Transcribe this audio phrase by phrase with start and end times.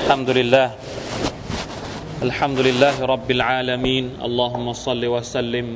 [0.00, 0.68] الحمد لله
[2.24, 5.66] الحمد لله رب العالمين اللهم صل وسلم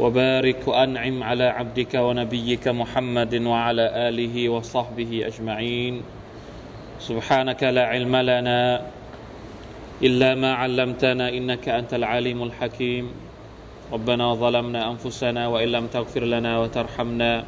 [0.00, 5.94] وبارك وأنعم على عبدك ونبيك محمد وعلى آله وصحبه أجمعين.
[7.04, 8.60] سبحانك لا علم لنا
[10.00, 13.04] إلا ما علمتنا إنك أنت العليم الحكيم.
[13.92, 17.44] ربنا ظلمنا أنفسنا وإن لم تغفر لنا وترحمنا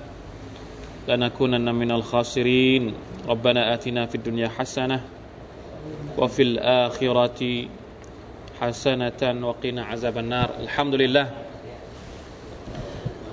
[1.08, 2.84] لنكونن من الخاسرين.
[3.24, 5.13] ربنا آتنا في الدنيا حسنة
[6.19, 7.41] وفي الآخرة
[8.59, 11.27] حسنة وقنا عذاب النار الحمد لله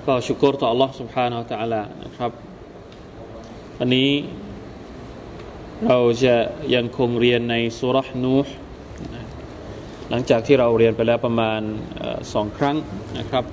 [0.05, 2.31] ก็ชุกรต่อ Allah سبحانه และ تعالى นะครับ
[3.77, 4.11] วันนี้
[5.85, 6.35] เราจะ
[6.75, 8.53] ยังคงเรียนในสุรษนูห์
[10.09, 11.61] หลังจากที่เราเรียนไปแล้วประมาณ
[12.33, 12.77] สองครั้ง
[13.19, 13.43] นะครับ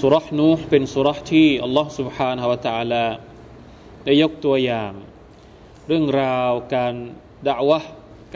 [0.00, 3.04] สุรษนูห์เป็นสุรษที่ Allah سبحانه และ تعالى
[4.04, 4.92] ได้ยกตัวอย่าง
[5.86, 6.94] เรื่องราวการ
[7.48, 7.80] ด่าวะ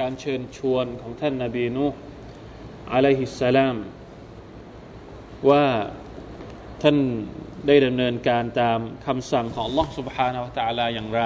[0.01, 1.87] การเชิญชวนของท่านนาบีนู
[2.93, 3.77] อะลัยฮิสสลาม
[5.51, 5.67] ว่า
[6.83, 6.97] ท่าน
[7.67, 11.23] ได้ดำเนินการตามคำสั่งของ Allah سبحانه และ تعالى อย่างไร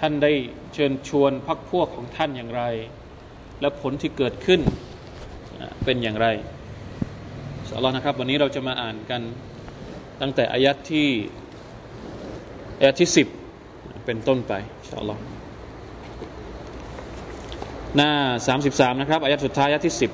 [0.00, 0.32] ท่านได้
[0.74, 2.62] เชิญชวนพักพวกของท่านอย่างไร
[3.60, 4.60] และผลที่เกิดขึ้น
[5.84, 6.26] เป็นอย่างไร
[7.68, 9.22] สัลลอนะครับ วันนี้เราจะมาอ่านกัน
[10.20, 11.08] ตั้งแต่อายัดที่
[12.78, 13.26] อายัดที่สิบ
[14.06, 14.52] เป็นต้นไป
[14.88, 15.20] สัลลอฮ์
[17.96, 18.12] หน้า
[18.56, 20.10] 33นะครับอายะสุดท้ายอายะที่10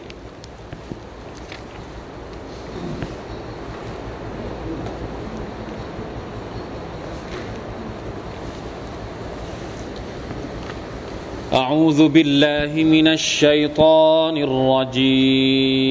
[11.52, 15.88] أعوذ بالله من الشيطان الرجيم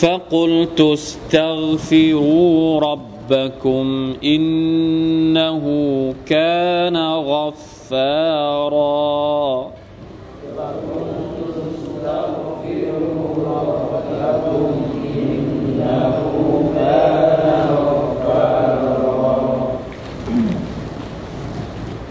[0.00, 5.64] فقلت استغفروا ربكم إنه
[6.26, 6.96] كان
[7.32, 8.90] غفارا.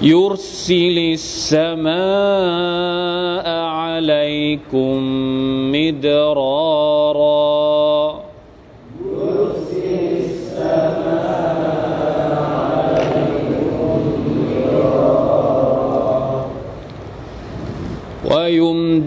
[0.02, 1.97] يرسل السماء
[3.80, 4.96] عليكم
[5.75, 7.49] مدرارا.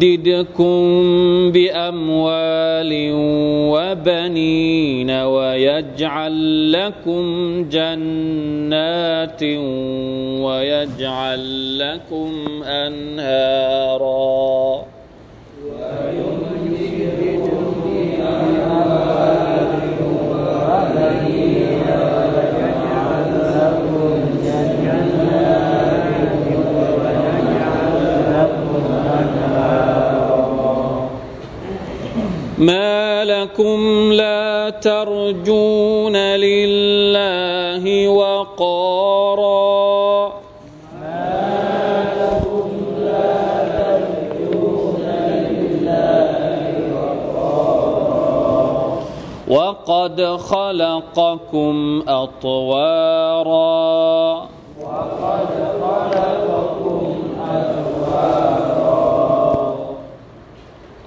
[0.02, 2.90] ويمددكم بأموال
[3.72, 7.24] وبنين ويجعل لكم
[7.70, 9.42] جنات
[10.42, 14.12] ويجعل لكم أنهارا
[33.42, 39.32] لكم لا ترجون لله وقارا.
[49.48, 53.91] وقد خلقكم أطوارا.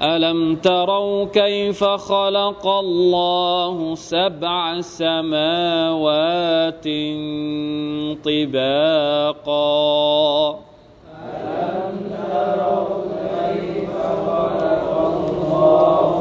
[0.05, 6.83] ألم تروا كيف خلق الله سبع سماوات
[8.25, 9.65] طباقا؟
[11.25, 12.85] ألم تروا
[13.25, 13.91] كيف
[14.27, 16.14] خلق الله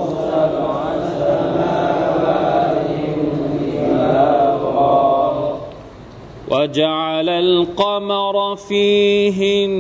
[6.54, 9.70] وجعل القمر فيهن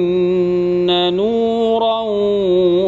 [1.14, 2.00] نورا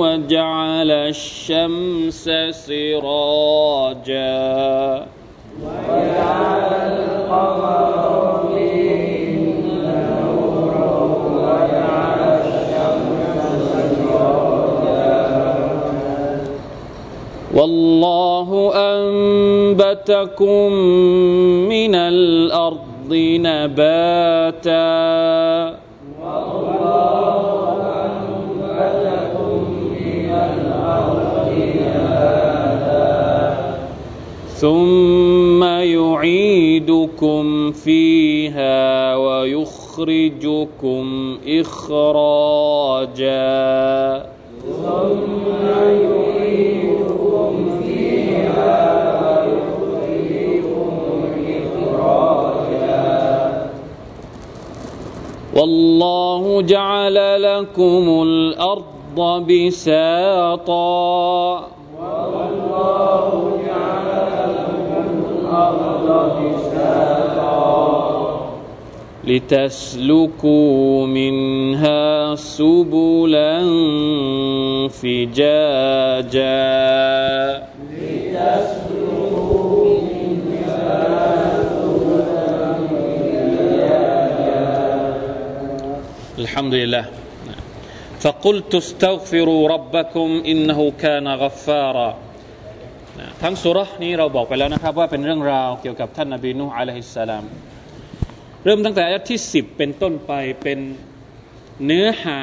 [0.03, 2.25] وجعل الشمس
[2.67, 4.27] سراجا.
[5.63, 7.87] وجعل القمر
[17.57, 20.73] والله أنبتكم
[21.73, 24.87] من الأرض نباتا
[26.23, 27.77] والله
[28.07, 29.61] أنبتكم
[29.91, 31.35] من الأرض
[31.77, 33.07] نباتا
[34.49, 41.05] ثم يعيدكم فيها ويخرجكم
[41.49, 43.27] إخراجا.
[55.57, 59.19] والله جعل لكم الأرض
[59.49, 60.77] بساطا.
[62.01, 63.31] والله
[63.67, 64.09] جعل
[64.53, 65.09] لكم
[65.41, 66.07] الأرض
[66.43, 67.87] بساطا
[69.25, 73.59] لتسلكوا منها سبلا
[74.89, 76.47] فجاجا.
[86.56, 87.06] الحمد لله
[88.24, 92.10] فقلت استغفروا ربكم إنه كان غفارا
[93.42, 97.44] ทั้งสุรนี้เราบอกไปแล้วนะครับว่าเป็นเรื่องราวเกี่ยวกับท่านนบีนูฮ์อะลัยฮิสสลาม
[98.64, 100.32] เริ่มตั้งแต่อายัที่สิบเป็นต้นไป
[100.64, 100.80] เป็น
[101.86, 102.42] เนื้อหา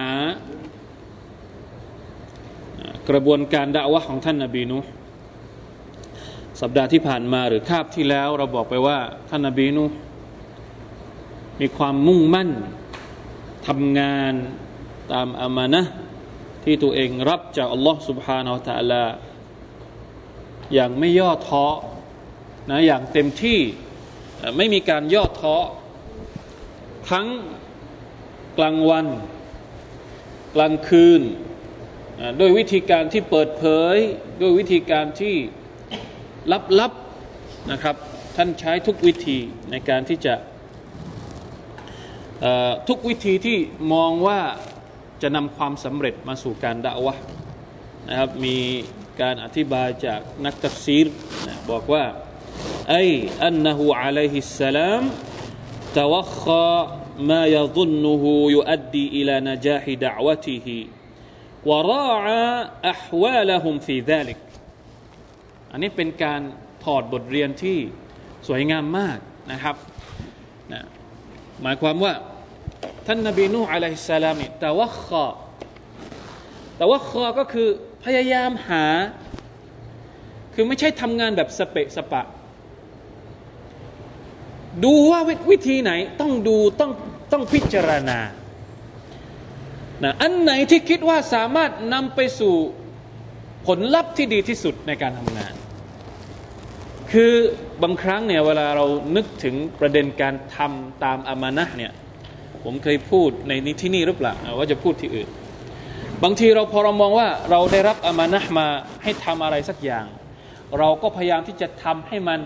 [3.09, 4.79] กระบวนการด่าวะของท่านนาบีนุ
[6.61, 8.99] สัปดาห์ที่ผ่านมาหรือคาบที่แล้ว เราบอกไปว่า
[9.31, 9.85] ท่านนาบีนุ
[11.61, 12.51] มีความมุ่งมั่น
[13.67, 14.35] ทำงาน
[15.13, 15.83] ตามอามานะ
[16.65, 19.05] ที่ตัวเองรับจากอัลลอฮ์ سبحانه และ تعالى
[20.75, 21.67] อย่างไม่ย่อท้อ
[22.71, 23.61] นะอย่างเต็มที่
[24.57, 25.57] ไม่มีการย่อท้อ
[27.11, 27.27] ทั้ง
[28.59, 29.07] กลางวัน
[30.55, 31.23] กลางคืน
[32.41, 33.65] ด้วยวิธีการที่เปิดเผ
[33.95, 33.97] ย
[34.41, 35.35] ด้วยวิธีการที่
[36.81, 37.97] ลับๆนะครับ
[38.37, 39.39] ท่านใช้ทุกวิธี
[39.71, 40.35] ในการที่จะ
[42.88, 43.58] ทุกวิธีที่
[43.94, 44.42] มองว่า
[45.22, 47.16] จะนำความสำเร็จมาสู่การด่าวะ
[48.10, 48.58] นะครับมี
[49.22, 51.08] การอธิบายจากนักตัฟซีร
[51.48, 52.04] นะบอกว่า
[52.90, 53.04] ไอ้
[53.44, 55.04] อันนหูอะลัยฮิสสลาม
[55.98, 56.46] ตวัค
[57.30, 60.78] มายัุนหูยุอัดดีอิลานาจาฮิดาวะติฮี
[61.70, 62.52] วรา
[62.90, 64.40] อัพวาลหุมฟีดลิก
[65.72, 66.42] อันนี้เป็นการ
[66.84, 67.78] ถอดบทเรียนที่
[68.48, 69.18] สวยงามมาก
[69.52, 69.76] นะครับ
[71.62, 72.14] หมายความว่า
[73.08, 75.26] ท่านนบีนูอะลัยฮิสสลามตะวัคคอ
[76.80, 77.68] ตะวัคคอก็คือ
[78.04, 78.86] พยายามหา
[80.54, 82.24] คือไม่ใช่ทำงานแบบสเปะสปะ
[84.84, 85.20] ดูว่า
[85.52, 85.92] วิธีไหน
[86.22, 86.92] ต้องดูต้อง
[87.32, 88.20] ต้องพิจารณา
[90.04, 92.56] นะอันไหนที่คิดว่าสามารถนำไปสู่
[93.68, 95.54] ผลลัพธ์ที่ดีที่สุดในการทำงาน
[97.14, 97.34] คือ
[97.84, 101.92] บางครั้งเนี่ยเวลาเรานึกถึงประเด็นการทำตามอามานะเนี่ย
[102.64, 105.30] ผมเคยพูดในนี้ที่นี่หรือเปล่าว่าจะพูดที่อื่น
[106.24, 108.68] บางทีเราพอเรามองว่าเราได้รับอามานะมา
[109.04, 110.06] ให้ทำอะไรสักอย่าง
[110.80, 112.40] เราก็พยายามที่จะทำให้มัน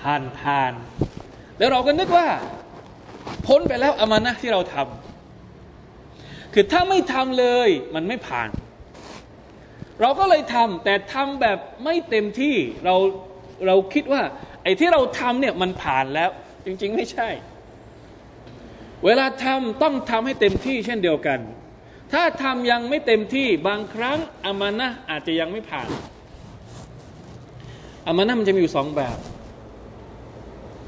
[0.00, 0.72] ผ่านผ่าน
[1.58, 2.28] แล้วเราก็นึกว่า
[3.46, 8.48] พ้นไปแล้วอามานะที่เราทำคือถ้าไม่ทำเลยมันไม่ผ่าน
[10.00, 12.94] เราก็เลยทำแต่ทำแบบไม่เต็มที่เรา
[13.66, 14.22] เราคิดว่า
[14.62, 16.30] ไอ้ที่เราทำเนี่ยมันผ่านแล้ว
[16.66, 17.28] จริง ๆ ไม่ใช่
[19.04, 21.40] เวลาทำต้องทำให้เต็มที่เช่นเดียวกัน
[22.12, 25.88] ถ้าทำยังไม่เต็มที่บางครั้งอามานะอาจจะยังไม่ผ่าน
[28.06, 29.18] อามานะมันจะมีอยู่สองแบบ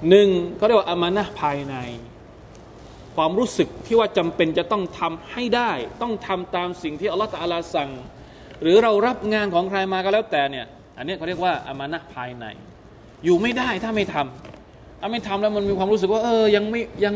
[0.08, 1.76] หนึ่งเขาเรียกว่าอามานะภายใน
[3.16, 5.72] ความรู้สึกที่ว่าจำเป็นจะต้องทำให้ได้
[6.02, 7.90] ต้องทำตามสิ่งที่อัลลอฮฺตาลาสั่ง
[8.62, 10.66] หรือเรารับงานของใครมาก็แล้วแต่เนี่ย
[10.98, 12.46] อันนี้เขาเรียกว่าอามานะภายใน
[13.24, 17.14] อยู่ไม่ได้ถ้าไม่ทำถ้าไม่ทำแล้วมันมีความรู้สึกว่า เออยังไม่ยัง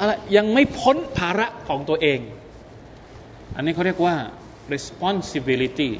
[0.00, 2.20] อะไรยังไม่พ้นภาระของตัวเอง
[3.56, 4.14] อันนี้เขาเรียกว่า
[4.74, 5.90] responsibility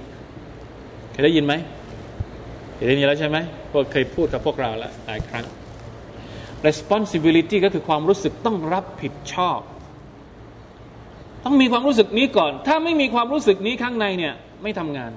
[1.11, 1.55] เคยได้ยินไหม
[2.75, 3.39] เคยได้ยินแล้วใช่ไหม
[3.73, 5.45] พวกเคยพูดกับพวกเราแล้วหลายครั้ง
[6.67, 9.61] responsibility ก็คือความรู้สึกต้องรับผิดชอบ
[11.45, 15.13] ต้องมีความรู้สึกนี้ก่อน ถ้าไม่มีความรู้สึกนี้ข้างในเนี่ย ไม่ทำงาน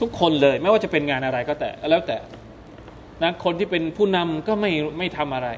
[0.00, 2.16] ทุกคนเลย ไม่ว่าจะเป็นงานอะไรก็แต่ แล้วแต่
[3.22, 5.48] นะคนที่เป็นผู้นำก็ไม่ไม่ทำอะไร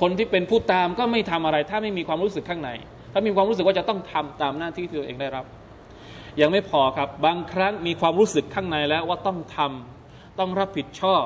[0.00, 2.70] คนที่เป็นผู้ตามก็ไม่ทำอะไร ถ้าไม่มีความรู้สึกข้างใน
[3.12, 5.44] ถ้ามีความรู้สึกว่าจะต้องทำตามหน้าที่ที่ตัวเองได้รับ
[6.40, 11.24] ยังไม่พอครับ บางครั้งมีความรู้สึกข้างในแล้วว่าต้องทำต้องรับผิดชอบ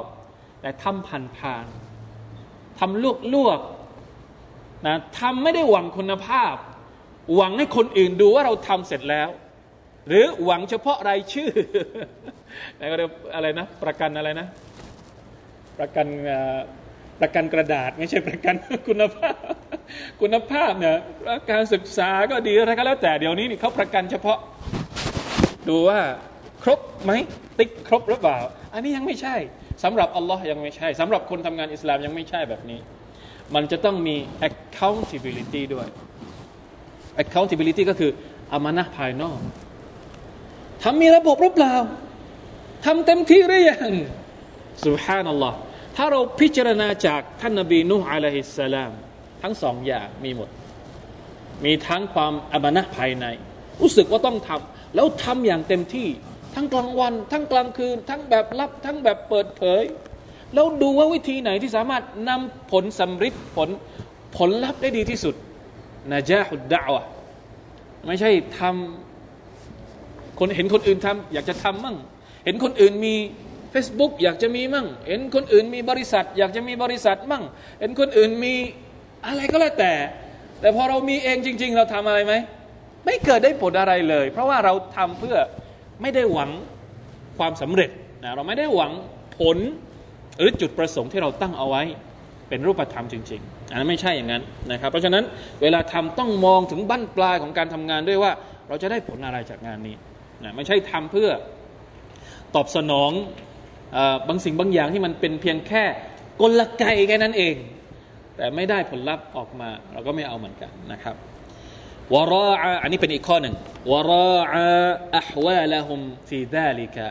[0.61, 1.67] แต่ทำผ่านผ่าน
[2.79, 3.61] ทำลวกลวก
[4.87, 6.55] นะทำไม่ได้หวังคุณภาพ
[7.35, 9.29] หวังให้คนอื่นดูว่าเราทำเสร็จแล้ว
[10.09, 11.51] หรือหวังเฉพาะรายชื่อ
[12.91, 14.47] ก็เรียกอะไรนะ ประกันอะไรนะ
[15.79, 16.07] ประกัน
[17.21, 18.55] ประกันกระดาษไม่ใช่ประกัน
[18.89, 19.35] คุณภาพ
[20.21, 20.97] คุณภาพเนี่ย
[21.51, 24.39] การศึกษาก็ดีอะไรก็แล้วแต่เดี๋ยวนี้นี่เขาประกันเฉพาะ
[25.69, 26.01] ดูว่า
[26.63, 27.13] ครบไหม
[27.59, 28.39] ติ๊กครบหรือเปล่า
[28.75, 29.37] อันนี้ยังไม่ใช่
[29.85, 32.81] สำหรับอัลลอฮ์ยังไม่ใช่สำหรับคนทำงานอิสลามยังไม่ใช่แบบนี้
[33.55, 34.17] มันจะต้องมี
[34.49, 35.87] accountability ด้วย
[37.23, 38.11] accountability ก็คือ
[38.53, 39.39] อามานะภายนอก
[40.85, 41.75] ทำมีระบบหรือเปล่า
[42.85, 43.93] ทำเต็มที่หรือยัง
[44.87, 45.57] สุฮานัลลอฮ์
[45.97, 48.93] ถ้าเราพิจารณาจากท่านนบีนูฮ์อะลัยฮิสสลาม
[49.43, 50.49] ทั้งสองอย่างมีหมด
[51.65, 53.27] มีทั้งความอมานะภายใน
[53.81, 56.09] รู้สึกว่าต้องทำแล้วทำอย่างเต็มที่
[56.55, 59.83] ทั้งกลางวัน ทั้งกลางคืน ทั้งแบบลับ ทั้งแบบเปิดเผย
[60.55, 63.69] แล้วดูว่าวิธีไหนที่สามารถนำผลสำฤทธิ์ผล
[64.37, 65.35] ผลลัพธ์ได้ดีที่สุด
[66.11, 67.05] นะจาหุดดาวะ
[68.07, 69.04] ไม่ใช่ทำ
[70.39, 71.97] คนเห็นคนอื่นทำอยากจะทำมั่ง
[72.45, 73.15] เห็นคนอื่นมี
[73.75, 77.45] Facebook อยากจะมีมั่ง เห็นคนอื่นมีบริษัท อยากจะมีบริษัทมั่ง
[77.81, 78.55] เห็นคนอื่นมี
[79.27, 79.93] อะไรก็แล้วแต่
[80.61, 82.35] แต่พอเรามีเองจริง ๆ เราทำอะไรไหม
[83.05, 85.37] ไม่เกิดได้ผลอะไรเลย เพราะว่าเราทำเพื่อ
[86.03, 86.51] ไม่ได้หวัง
[87.39, 87.91] ความสำเร็จ
[88.25, 88.93] นะเราไม่ได้หวัง
[89.39, 89.59] ผล
[90.39, 91.83] หรือจุดประสงค์ที่เราตั้งเอาไว้
[92.49, 95.25] เป็นรูปธรรมจริง ๆ อันนั้นไม่ใช่อย่างนั้นนะครับ เพราะฉะนั้น
[95.63, 98.33] เวลาทำต้องมองถึงบั้นปลายของการทำงานด้วยว่า
[98.69, 99.97] เราจะได้ผลอะไรจากงานนี้
[100.45, 101.31] นะไม่ใช่ทำเพื่อ
[102.55, 103.13] ตอบสนอง
[104.29, 105.85] บางสิ่งบางอย่างที่มันเป็นเพียงแค่
[106.41, 107.55] กลไกแค่นั้นเอง
[108.37, 111.17] แต่ไม่ได้ผลลัพธ์ออกมา เราก็ไม่เอาเหมือนกันนะครับ
[112.15, 112.47] วรอ
[112.83, 113.55] อันนี้เป็นอีกข้อหนึ่ง
[113.91, 114.29] วรอ
[115.17, 117.07] อัฮวาละฮุมฟีดาลิกะ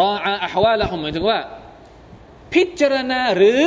[0.00, 0.12] รอ
[0.44, 1.38] อัฮวาละฮุมหมายถึงว่า
[2.52, 3.60] พิจารณาหรือ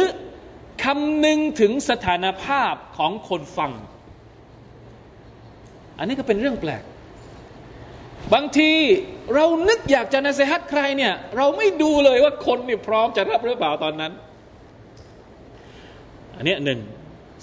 [0.84, 3.72] คำนึงถึงสถานภาพของคนฟัง
[5.98, 6.84] อันนี้ก็เป็นเรื่องแปลก
[8.34, 8.72] บางที
[9.36, 14.12] เรานึกอยากจะนาเซฮัตใครเนี่ย เราไม่ดูเลยว่าคนนี่พร้อมจะรับหรือเปล่าตอนนั้น
[16.38, 16.80] อันนี้หนึ่ง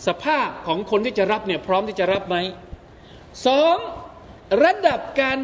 [0.07, 2.37] สภาพของคนที่จะรับเนี่ยพร้อมที่จะรับไหม
[3.47, 3.77] สอง
[4.65, 5.39] ระดับการ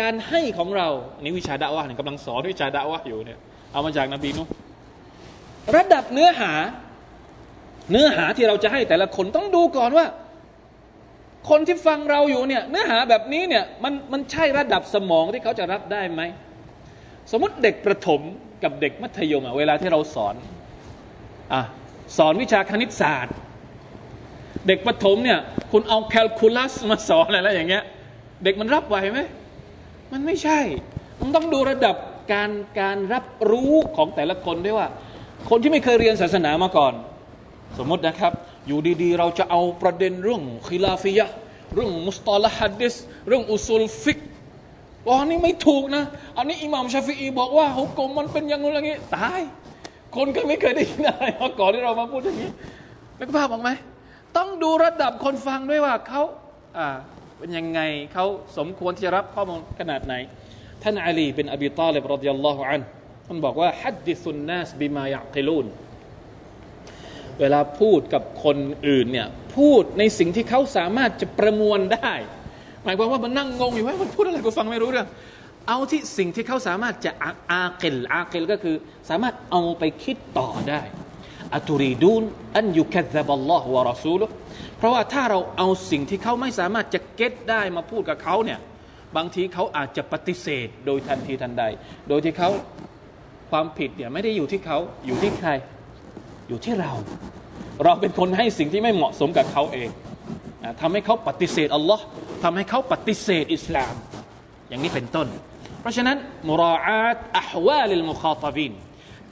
[0.00, 3.38] การให้ของเราอันนี้วิชาดะวะเนี่ยกำลังสอนวิชาดะวะอยู่เนี่ย
[3.72, 4.42] เอามาจากนบีนุ
[5.76, 6.52] ระดับเนื้อหา
[7.90, 10.06] เนื้อหาที่เราจะให้แต่ละคนต้องดูก่อนว่า
[11.48, 16.22] คนที่ฟังเราอยู่เนี่ยเนื้อหาแบบนี้เนี่ยมันมันใช่ระดับสมองที่เขาจะรับได้ไหม
[17.30, 18.20] สมมติเด็กประถม
[18.62, 20.34] กับเด็กมัธยมอะเวลาที่เราสอน
[21.52, 21.62] อะ
[22.16, 23.34] สอนวิชาคณิตศาสตร์
[24.66, 25.38] เด็กประถมเนี่ย
[25.72, 27.84] คุณเอาแคลคูลัสมาสอนอะไรอย่างเงี้ย
[28.44, 29.20] เด็กมันรับไหวไหม
[30.12, 30.60] มันไม่ใช่
[31.20, 31.96] มันต้องดูระดับ
[32.32, 32.50] การ
[32.80, 34.88] การรับรู้ของแต่ละคนด้วยว่า
[35.50, 36.92] คนที่ไม่เคยเรียนศาสนามาก่อน
[37.78, 38.32] สมมตินะครับ
[38.66, 41.26] อยู่ดีๆ เราจะเอาประเด็นเรื่องคิลาฟิยะ
[41.74, 42.94] เรื่องมุสตอลฮัดดิส
[43.28, 44.18] เรื่องอุซุลฟิก
[45.06, 46.04] ว่านี่ไม่ถูกนะ
[46.36, 49.40] อันนี้อิหม่ามชาฟีอีบอกว่าฮุกกมมันเป็นอย่างนู้นอย่างนี้ ตาย
[50.16, 52.50] คนก็ไม่เคยได้ยินอะไรมาก่อนที่เรามาพูดอย่างนี้
[53.18, 53.70] เป็นภาพบอกไหม
[54.36, 56.22] ต้องดูระดับคนฟังด้วยว่าเขา
[56.78, 56.88] อ่า
[57.38, 57.80] เป็นยังไง
[58.12, 58.24] เขา
[58.58, 60.14] สมควรที่จะรับข้อมูลขนาดไหน
[60.82, 62.82] ท่านอาลีเป็นอบีตาลิบรดิยัลลอฮุอัน
[63.26, 65.66] ท่านบอกว่าฮัดดิสุนนัสบิมายะกิลูน
[67.40, 68.56] เวลาพูดกับคน
[68.88, 72.12] อื่นเนี่ยพูดในสิ่งที่เขาสามารถจะประมวลได้
[72.84, 75.08] หมายความว่ามันนั่งงงอยู่ว่ามันพูดอะไรกูฟังไม่รู้เรื่อง
[75.68, 77.12] เอาที่สิ่งที่เขาสามารถจะ
[77.52, 78.76] อาเกลอาเกลก็คือ
[79.10, 80.82] สามารถเอาไปคิดต่อได้
[81.54, 82.22] อัตุรีดูน
[82.56, 84.22] อันยุคัซบัลลอฮ์วะรอซูล
[84.78, 88.60] เพราะว่าถ้าเราเอาสิ่งที่เขาไม่สามารถจะเก็ตได้มาพูดกับเขาเนี่ย
[89.16, 91.64] บางทีเขาอาจจะปฏิเสธโดยทันทีทันใด
[92.08, 92.50] โดยที่เขา
[93.50, 95.50] ความผิดเนี่ยไม่ได้อยู่ที่เขาอยู่ที่ใคร
[96.48, 96.92] อยู่ที่เรา
[97.84, 99.88] เราเป็นคนให้สิ่งที่ไม่เหมาะสมกับเขาเอง
[100.80, 102.04] ทำให้เขาปฏิเสธอัลลอฮ์
[102.44, 103.94] ทำให้เขาปฏิเสธอิสลาม
[104.68, 105.28] อย่างนี้เป็นต้น
[105.80, 106.16] เพราะฉะนั้น
[106.48, 108.72] มุราอาตอัฮวาลิลมุคาตบิน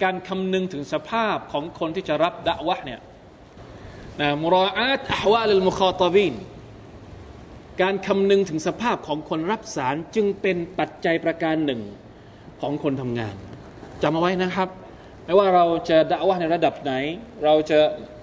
[0.03, 3.01] การคำนึงถึงสภาพของคนที่จะรับดะวะเนี่ย
[4.21, 6.35] นะมุราอาตอัฮวาลิลมุคาตบิน
[7.83, 11.81] การคำนึงถึงสภาพของคนรับสารจึงเป็นปัจจัยประการหนึ่ง
[12.61, 13.35] ของคนทำงาน
[14.03, 14.69] จำเอาไว้นะครับ
[15.25, 16.93] ไม่ว่าเราจะด่าว่าในระดับไหน
[17.45, 17.79] เราจะ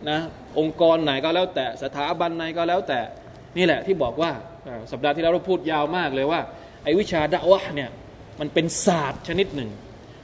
[0.09, 0.19] นะ
[0.59, 2.99] องค์กรไหนก็แล้วแต่สถาบันไหนก็แล้วแต่
[3.57, 4.31] นี่แหละที่บอกว่า
[4.91, 6.41] สัปดาห์ที่แล้วเราพูดยาวมากเลยว่า
[6.83, 7.89] ไอ้วิชาด่าวะเนี่ย
[8.39, 9.69] มันเป็นศาสตร์ชนิดหนึ่ง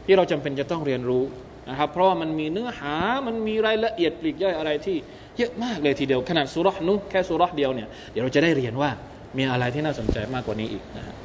[0.05, 1.23] ที่เราจำเป็นจะต้องเรียนรู้
[1.69, 2.95] นะครับเพราะว่ามันมีเนื้อหา
[3.27, 4.97] มันมีรายละเอียดปลีกย่อยอะไรที่
[5.37, 8.89] เยอะมากเลยทีเดียวขนาดสุรษนุแค่สุรษเดียวเนี่ยเดี๋ยวเราจะได้เรียนว่า
[9.37, 11.15] มีอะไรที่น่าสนใจมากกว่านี้อีกนะฮะ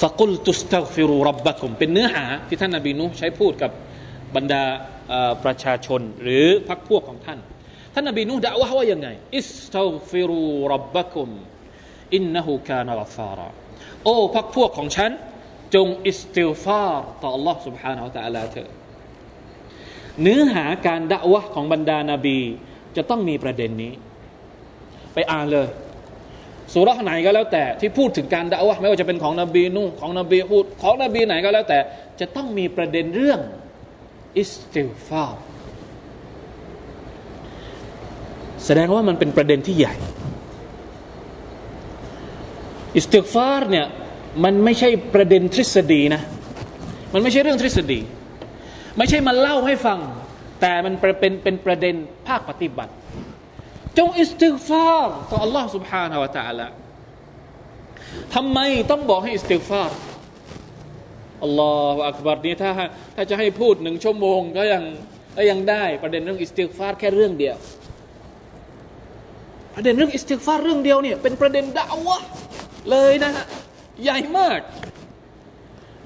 [0.00, 3.70] ฟะกุลตุสตัฟิรูรับบะกุมเป็นเนื้อหาที่ท่านนบีนุใช้พูดกับ
[4.35, 4.63] บรรดา
[5.43, 7.39] ประชาชนหรือพรรคพวกของท่าน
[7.93, 9.07] ท่านนบีนูด่าว่าว่ายังไง
[9.37, 11.29] อิสตัฟิรูรับบะคุม
[12.13, 13.49] อินนหูกานกัฟาระ
[14.03, 15.11] โอ้พรรคพวกของฉัน
[15.75, 18.69] จงอิสติฟาร์ต่อ Allah سبحانه และ تعالى เถอะ
[20.21, 22.39] เนื้อหาการด่าวะของบรรดานาบี
[22.95, 23.93] จะต้องมีประเด็นนี้
[25.13, 25.67] ไปอ่านเลย
[26.73, 31.79] สุรษไหนก็แล้วแต่ ที่พูดถึงการด่าวะไม่ว่าจะเป็นของนบีนูของนบีพูดของนบีไหนก็แล้วแต่
[32.19, 33.39] จะต้องมีประเด็นเรื่อง
[34.39, 35.43] อิสติฟาร์
[38.65, 39.95] แสดงว่ามันเป็นประเด็นที่ใหญ่
[42.95, 43.87] อิสติฟาร์เนี่ย
[44.43, 46.21] มันไม่ใช่ประเด็นทฤษฎีนะ
[47.13, 47.99] มันไม่ใช่เรื่องทฤษฎี
[48.97, 49.99] ไม่ใช่มาเล่าให้ฟัง
[50.61, 51.95] แต่มันเป็นเป็นประเด็น
[52.27, 52.93] ภาคปฏิบัติ
[53.97, 56.67] จงอิสติกฟาร ต่อ Allah سبحانه และ تعالى
[58.35, 58.59] ทำไม
[58.91, 59.89] ต้องบอกให้อิสติกฟาร
[61.43, 62.71] อัลลอฮฺอักบารนี่ถ้า
[63.15, 64.83] ถ้าจะให้พูดหนึ่งชั่วโมงก็ยัง
[65.37, 67.57] ก็ยังได้ประเด็นเรื่องอิสติกฟารแค่เรื่องเดียว
[69.75, 72.17] ประเด็นเรื่องอิสติกฟารเรื่องเดียวเนี่ยเป็นประเด็นดาวะ
[72.91, 73.45] เลยนะฮะ
[74.03, 74.59] ใหญ่มาก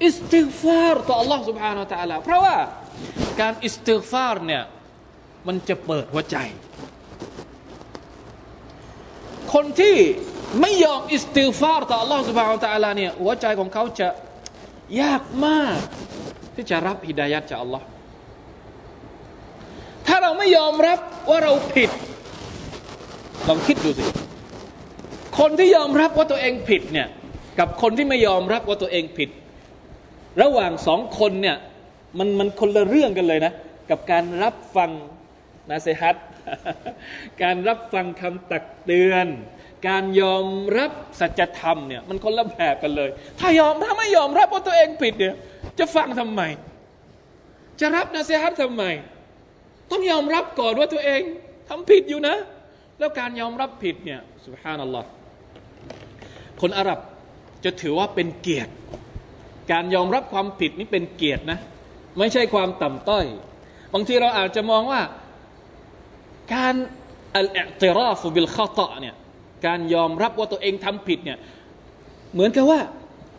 [0.03, 2.55] อิสติกฟารต่อ Allah سبحانه และ تعالى เพราะว่า
[3.41, 4.63] การอิสติกฟารเนี่ย
[5.47, 6.37] มันจะเปิดหัวใจ
[9.53, 9.97] คนที่
[10.61, 14.07] ไม่ยอมอิสติกฟารต่อ Allah سبحانه และ تعالى เนี่ยหัวใจของเขาจะ
[15.02, 15.78] ยากมาก
[16.54, 17.82] ที่จะรับฮิดายัดจาก Allah
[20.06, 21.90] ถ้าเราไม่ยอมรับว่าเราผิด
[23.48, 24.04] ลองคิดดูสิ
[25.38, 27.08] คนที่ยอมรับว่าตัวเองผิดเนี่ย
[27.58, 29.30] กับคนที่ไม่ยอมรับว่าตัวเองผิด
[30.42, 31.56] ระหว่างสองคนเนี่ย
[32.18, 33.52] มันมันคนละเรื่องกันเลยนะ
[33.90, 34.90] กับการรับฟัง
[35.70, 36.16] นาเซฮัต
[37.42, 39.26] การรับฟังคำตักเตือน
[39.88, 40.46] การยอม
[40.78, 45.34] รับสัจธรรมเนี่ยมันคนละแบบกันเลย ถ้ายอมถ้าไม่ยอมรับว่าตัวเองผิดเนี่ย
[45.78, 46.42] จะฟังทำไม
[47.80, 48.84] จะรับนาเซฮัตทำไม
[49.90, 51.22] ต้องยอมรับก่อนว่าตัวเอง
[51.68, 52.36] ทำผิดอยู่นะ
[52.98, 55.08] แล้วการยอมรับผิดเนี่ยสุบฮานัลลอฮ์
[56.60, 57.00] คนอาหรับ
[57.64, 58.72] จะถือว่าเป็นเกียรติ
[59.72, 61.58] การยอมรับความผิดนี่เป็นเกียรตินะ
[62.18, 63.24] ไม่ใช่ความต่ำต้อย
[63.94, 65.00] บางทีเราอาจจะมองว่า
[66.54, 66.74] การ
[67.36, 69.14] อัลอิติราฟุบิลข้อตะเนี่ย
[69.66, 71.38] การยอมรับว่าตัวเองทำผิดเนี่ย
[72.32, 72.80] เหมือนกับว่า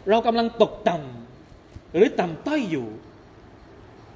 [0.10, 2.88] เรากำลังตกต่ำหรือต่ำต้อยอยู่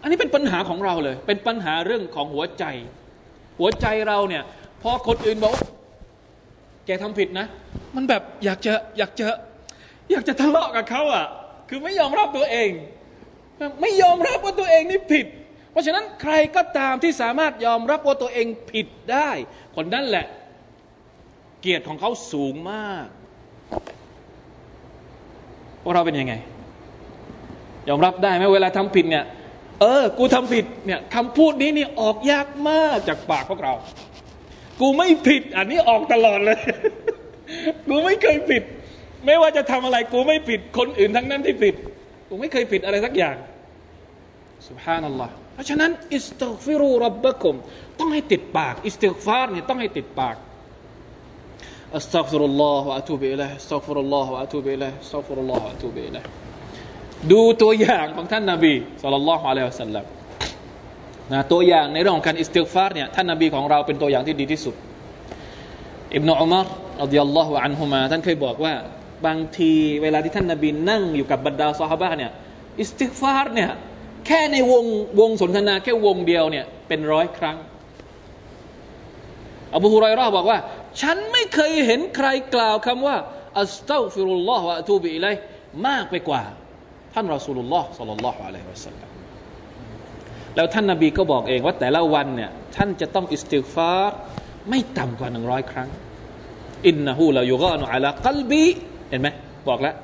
[0.01, 2.63] อันนี้เป็นปัญหาของเราเลย เป็นปัญหาเรื่องของหัวใจ
[3.59, 4.43] หัวใจเราเนี่ย
[4.81, 5.53] พอคนอื่นบอก
[6.85, 7.45] แกทำผิดนะ
[7.95, 9.27] มันแบบอยากจะอยากจะ
[10.11, 11.25] อยากจะทะเลาะกับเขาอะ
[11.69, 12.71] คือไม่ยอมรับตัวเอง
[13.81, 15.25] ไม่ยอมรับว่าตัวเองนี่ผิด
[15.71, 19.29] เพราะฉะนั้นใครก็ตามที่สามารถยอมรับว่าตัวเองผิดได้
[19.75, 20.25] คนนั้นแหละ
[21.61, 23.05] เกียรติของเขาสูงมาก
[25.83, 26.33] พวกเราเป็นยังไง
[27.89, 29.25] ยอมรับได้ไหมเวลาทำผิดเนี่ย
[29.81, 33.73] เออ กูทำผิดเนี่ยคำพูดนี้นี่ออกยากมากจากปากพวกเรา
[34.81, 36.59] กูไม่ผิด อันนี้ออกตลอดเลย
[37.89, 38.63] กูไม่เคยผิด
[39.25, 41.75] ไม่ว่าจะทำอะไร กูไม่ผิด คนอื่นทั้งนั้นที่ผิด
[42.29, 43.35] กูไม่เคยผิดอะไรสักอย่าง
[44.67, 47.55] سبحان الله เพราะฉะนั้น استغفروا ربكم
[47.99, 50.35] ต้องให้ติดปาก อิสติกฟารเนี่ยต้องให้ติดปาก
[51.97, 56.23] أستغفر الله وأتوب إليه أستغفر الله وأتوب إليه أستغفر الله وأتوب إليه
[57.31, 60.05] ดูตัวอย่างของท่านนาบีصلى الله عليه وسلم
[61.31, 64.75] นะตัวอย่างในเรื่องของการอิสติกฟารเนี่ยท่านนาบีของเราเป็นตัวอย่างที่ดีที่สุด
[66.15, 66.65] อิบนุอุมาร
[67.01, 68.73] อัลลอฮฺอันฮุมาท่านเคยบอกว่า
[69.25, 72.31] บางทีเวลาที่ท่านนาบีนั่งอยู่กับบรรดาซอฮาบะเนี่ย
[72.79, 73.71] อิสติกฟารเนี่ย
[74.27, 74.85] แค่ในวง
[75.19, 77.57] วงสนทนาแค่วงเดียวเนี่ยเป็นร้อยครั้ง
[79.75, 80.57] อบูฮุไรรอบอกว่า
[81.01, 83.17] ฉันไม่เคยเห็นใครกล่าวคำว่า
[83.59, 85.25] أستغفر الله وأتوب إليه
[85.87, 86.43] มากไปกว่า
[87.13, 89.09] ท่านรอสูลุลลอฮ์صلى الله عليه وسلم
[90.55, 94.17] แล้วท่านนาบีก็บอกเองว่าแต่ละวันเนี่ยท่านจะต้องอิสติฟาร์
[94.69, 95.89] ไม่ต่ำกว่าหนึ่งร้อยครั้ง
[96.87, 98.63] อินนะฮูลายุกานุอัลกัลบี
[99.09, 99.27] เห็นไหม
[99.69, 99.95] บอกแล้ว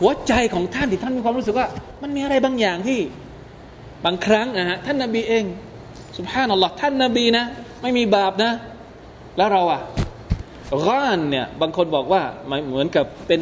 [0.00, 1.66] หัวใจของท่านที่ท่านมีความรู้สึกว่า
[2.02, 3.00] มันมีอะไรบางอย่างที่
[4.04, 5.44] บางครั้งนะฮะท่านนาบีเอง
[6.18, 7.44] สุบฮานัลลอฮ์ท่านนาบีนะ
[7.82, 8.52] ไม่มีบาปนะ
[9.36, 9.80] แล้วเราอะ
[10.88, 12.22] ร่านเนี่ยบางคนบอกว่า
[12.66, 13.40] เหมือนกับเป็น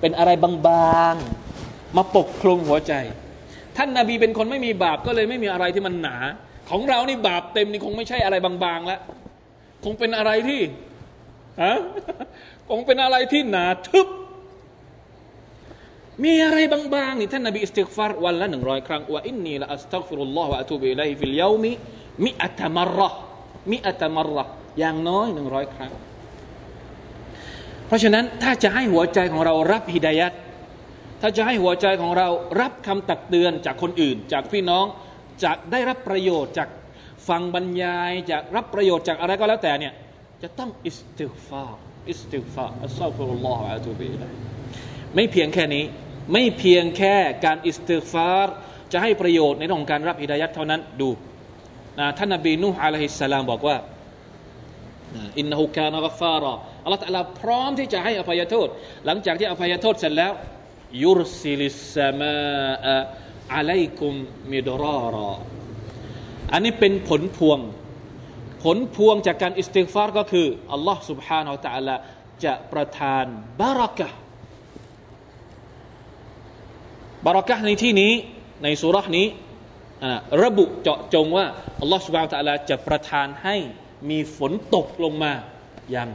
[0.00, 2.92] เป็นอะไรบางๆ มาปกคลุมหัวใจ
[3.76, 6.16] ท่านนาบีเป็นคนไม่มีบาปก็เลยไม่มีอะไรที่มันหนา
[6.70, 9.00] ของเรานี่บาปเต็มนี่คงไม่ใช่อะไรบางๆแล้ว
[9.84, 10.60] คงเป็นอะไรที่
[11.62, 11.74] ฮะ
[12.70, 14.08] คงเป็นอะไรที่หนาทึบ
[16.24, 23.00] มีอะไรบางๆนี่ท่านนบีอิสติกฟารวันละหนึ่งร้อยครั้งว่าإني لأستغفر الله وأتوب إليه في اليوم مئة مرة
[23.72, 24.38] مئة مرة
[24.78, 25.92] อย่างน้อยหนึ่งร้อยครั้ง
[27.86, 30.32] เพราะฉะนั้นถ้าจะให้หัวใจของเรารับฮิดายะฮฺ
[31.20, 32.28] ถ้าจะให้หัวใจของเรา
[32.60, 34.84] รับคำตักเตือนจากคนอื่น จากพี่น้อง
[35.44, 36.68] จากได้รับประโยชน์จาก
[37.28, 39.92] ฟังบรรยาย จากรับประโยชน์จากอะไรก็แล้วแต่เนี่ย
[40.42, 41.64] จะต้องอิสติฟาร์
[42.10, 44.30] อิสติฟาร์ أستغفر الله وأتوب إليه
[45.14, 45.84] ไม่เพียงแค่นี้
[46.32, 48.54] ไม่เพียงแค่การอิสติฟาร์
[48.92, 51.10] จะให้ประโยชน์ในเรื่องของการรับฮิดายะฮฺเท่านั้นดู
[51.98, 53.76] นะท่านนบีนูฮ์عليه السلام บอกว่า
[55.39, 58.67] อินนหูกานกัฟฟาระอัลลอฮฺตะลาพร้อมที่จะให้อภัยโทษ
[59.05, 60.31] หลังจากที่อภัยโทษเสร็จแล้ว
[61.03, 62.37] ยุรซิลิสมา
[63.55, 64.13] อะลัยกุม
[64.51, 65.33] มิดรารอ
[66.53, 67.59] อันนี้เป็นผลพวง
[68.63, 71.95] ผลพวงจากการอิสติกฟารก็คืออัลลอฮ์ سبحانه และ تعالى
[72.43, 73.25] จะประทาน
[73.61, 74.09] บารักะ
[77.25, 78.13] บารักะในที่นี้
[78.63, 79.27] ในสุรานี้
[80.43, 81.45] ระบุเจาะจงว่า
[81.81, 83.57] อัลลอฮ์ سبحانه และ تعالى จะประทานให้
[84.10, 85.32] มีฝนตกลงมา
[85.90, 86.10] อย่าง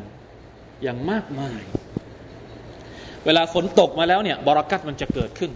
[0.84, 1.62] อย่างมากมาย
[3.26, 5.52] เวลาฝนตกมาแล้วเนี่ยบรากัตมันจะเกิดขึ้น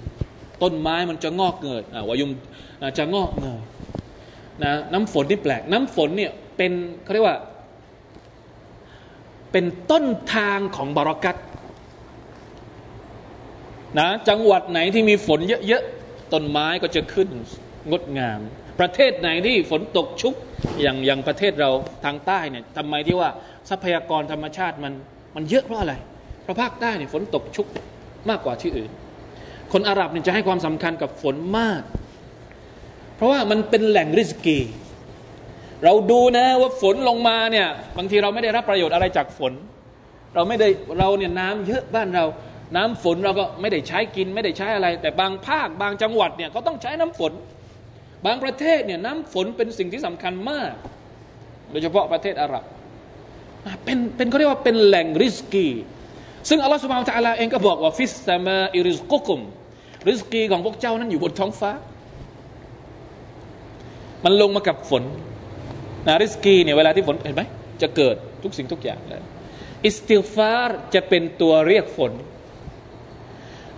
[0.63, 2.31] ต้นไม้มันจะงอกเกิดวายุม
[2.97, 3.59] จะงอกเงย
[4.63, 6.71] นะน้ำฝนที่แปลก น้ำฝนเนี่ยเป็น
[7.03, 7.37] เขาเรียกว่า
[9.51, 11.37] เป็นต้นทางของบารักัต
[13.99, 17.29] นะจังหวัดไหนที่มีฝนเยอะๆต้นไม้ก็จะขึ้น
[17.89, 18.39] งดงาม
[18.79, 20.35] ประเทศไหนที่ฝนตกชุก
[20.81, 21.71] อย่างอย่างประเทศเรา
[22.05, 23.29] ทางใต้เนี่ยทำไมที่ว่า
[23.69, 24.93] ทรัพยากรธรรมชาติมัน
[25.35, 25.93] มันเยอะเพราะอะไร
[26.43, 27.67] เพราะภาคใต้เนี่ยฝนตกชุก
[28.29, 28.91] มากกว่าที่อื่น
[29.71, 31.81] คนอาหรับเนี่ยจะให้ความสำคัญกับฝนมาก
[33.15, 34.59] เพราะว่ามันเป็นแหล่งริสกี
[35.83, 39.53] เราดูนะว่าฝนลงมาเนี่ยบางทีเราไม่ได้รับประโยชน์อะไรจากฝน
[40.35, 42.25] เราไม่ได้เราเนี่ยน้ำเยอะบ้านเรา
[42.75, 47.33] น้ำฝนเราก็ไม่ได้ใช้กินไม่ได้ใช้อะไร แต่บางภาคบางจังหวัดเนี่ยเขาต้องใช้น้ำฝน
[48.25, 50.71] บางประเทศเนี่ยน้ำฝนเป็นสิ่งที่สำคัญมาก
[51.71, 52.63] โดยเฉพาะประเทศอาหรับ
[53.83, 55.67] เป็นเป็นเขาเรียกว่าเป็นแหล่งริสกี
[56.49, 59.39] ซึ่งอัลลอฮฺ سبحانه وتعالى เองก็บอกว่า في السماء رزقكم
[60.09, 61.71] ริสกีของพวกเจ้านั้นอยู่บนท้องฟ้า
[64.25, 65.03] มันลงมากับฝน
[66.07, 67.43] นะริสกีเนี่ยเวลาที่ฝนเห็นไหม
[67.81, 69.23] จะเกิดทุกสิ่งทุกอย่างเลย
[69.85, 72.11] อิสติฟาร์จะเป็นตัวเรียกฝน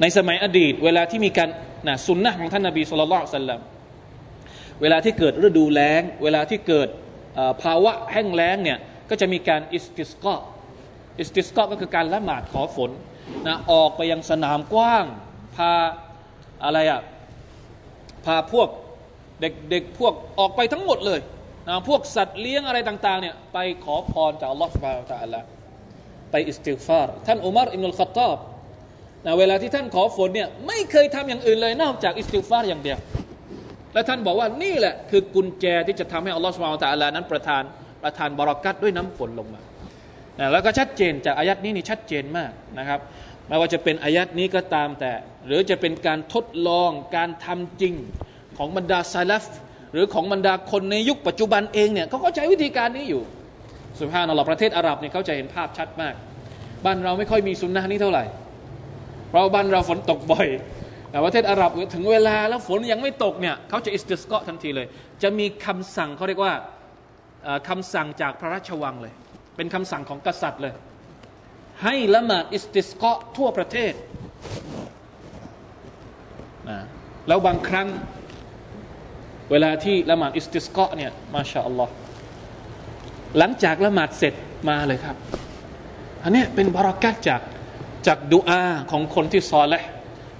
[0.01, 1.49] ในสมัยอดีต เวลาที่มีการ
[1.88, 3.61] นะสุนนะฮฺของท่านนาบีصلى الله عليه وسلم
[4.81, 6.88] เวลาที่เกิดฤดูแล้ง เวลาที่เกิด
[7.63, 8.77] ภาวะแห้งแล้งเนี่ย
[9.09, 10.35] ก็จะมีการอิสติสกอ
[11.19, 12.91] อิสติสกอก็คือการละหมาดขอฝน
[13.47, 15.05] นะออกไปยังสนามกว้าง
[15.55, 15.71] พา
[16.63, 17.01] อะไรอะ
[18.25, 18.69] พาพวก
[19.41, 21.19] เด็กๆพวกออกไปทั้งหมดเลย
[21.67, 25.41] นะพวกสัตว์เลี้ยงอะไรต่างๆเนี่ยไปขอพรจากอัลลอฮฺ سبحانه وتعالى
[26.31, 28.38] ไปอิสติฟารท่านอุมารอิมนุลขตตาบ
[29.25, 32.97] นะเวลาที่ท่านขอฝนเนี่ยไม่เคยทำอย่างอื่นเลยนอกจากอิสติฟารอย่างเดียว
[33.95, 37.63] และท่านบอกว่านี่แหละคือกุญแจที่จะทำให้อัลลอฮฺสุบฮานตะอัลานั้นประทาน
[38.03, 39.62] ประทานบรากัดด้วยน้ำฝนลงมา
[40.39, 42.99] นะแล้วก็ชัดเจนจากอายัดนี้นี่ชัดเจนมากนะครับ
[43.47, 45.12] ไม่ว่าจะเป็นอายัดนี้ก็ตามแต่
[45.45, 47.93] หรือจะเป็นการทดลองการทำจริง
[48.58, 49.45] ของบรรดาซาลฟ
[49.93, 53.23] หรือของบรรดาคนในยุคปัจจุบันเองเนี่ยเขาก็ใช้วิธีการนี้อยู่
[53.99, 56.13] สุภาพนัลลอฮ์ประเทศอาหรับเนี่ยเขาจะเห็นภาพชัดมาก
[56.86, 58.23] บ้านเราไม่ค่อยมีสุนนะนี้เท่าไหร่
[59.31, 60.47] เราะบ้านเราฝนตกบ่อย
[61.23, 64.88] ประเทศอาหรับถึงเวลาแล้วฝนยังไม่ตกเนี่ยเขาจะอิสติสกอทันทีเลย
[65.23, 66.54] จะมีคำสั่งเขาเรียกว่า
[67.69, 69.13] คำสั่งจากพระราชวังเลย
[69.56, 70.73] เป็นคำสั่งของกษัตริย์เลย
[71.84, 73.93] ให้ละหมาดอิสติสกอทั่วประเทศ
[76.69, 76.80] นะ
[77.28, 77.88] แล้วบางครั้ง
[79.51, 81.93] เวลาที่ละหมาดอิสติสกอเนี่ยما شاء الله
[83.38, 84.34] หลังจากละหมาดเสร็จ
[84.69, 85.15] มาเลยครับ
[86.23, 87.41] อันนี้เป็นบารักัตจาก
[88.08, 89.83] จากดุอาของคนที่ซอและฮฺ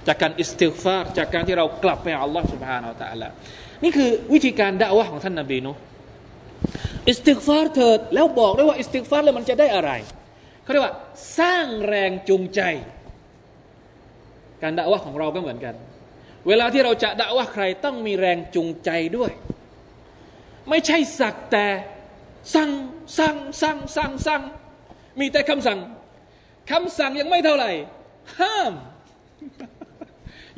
[0.06, 3.34] จากการอิสติฟารจากการที่เรากลับไปอัลลอฮ์ سبحانه وتعالى
[3.82, 5.72] นี่คือวิธีการด่าวะของท่านนาบีนูฮฺ
[7.08, 9.90] อิสติฟารเถิดแล้วบอกด้วยว่าอิสติฟารแล้วมันจะได้อะไร
[10.62, 10.94] เขาเรียกว่า
[11.38, 12.60] สร้างแรงจูงใจ
[14.62, 15.74] การด่าวะของเราก็เหมือนกัน
[16.48, 19.30] เวลาที่เราจะด่าวะใครต้องมีแรงจูงใจด้วย
[20.70, 21.66] ไม่ใช่สักแต่
[22.54, 22.70] สั่ง
[23.18, 24.42] สั่งสั่งสั่งสั่ง
[25.20, 25.78] มีแต่คำสั่ง
[26.70, 27.70] คำสั่งยังไม่เท่าไหร่
[28.40, 28.72] ห้าม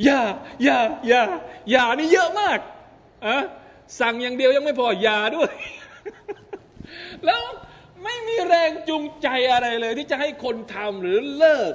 [0.05, 0.21] อย่า
[0.65, 1.23] อย่าอย่า
[1.71, 2.59] อย่านี่เยอะมาก
[3.27, 3.37] อะ
[4.01, 5.51] สั่งอย่างเดียวยังไม่พออย่าด้วย
[7.27, 7.43] แล้ว
[8.05, 11.73] ไม่มีแรงจูงใจอะไรเลย ที่จะให้คนทำหรือเลิก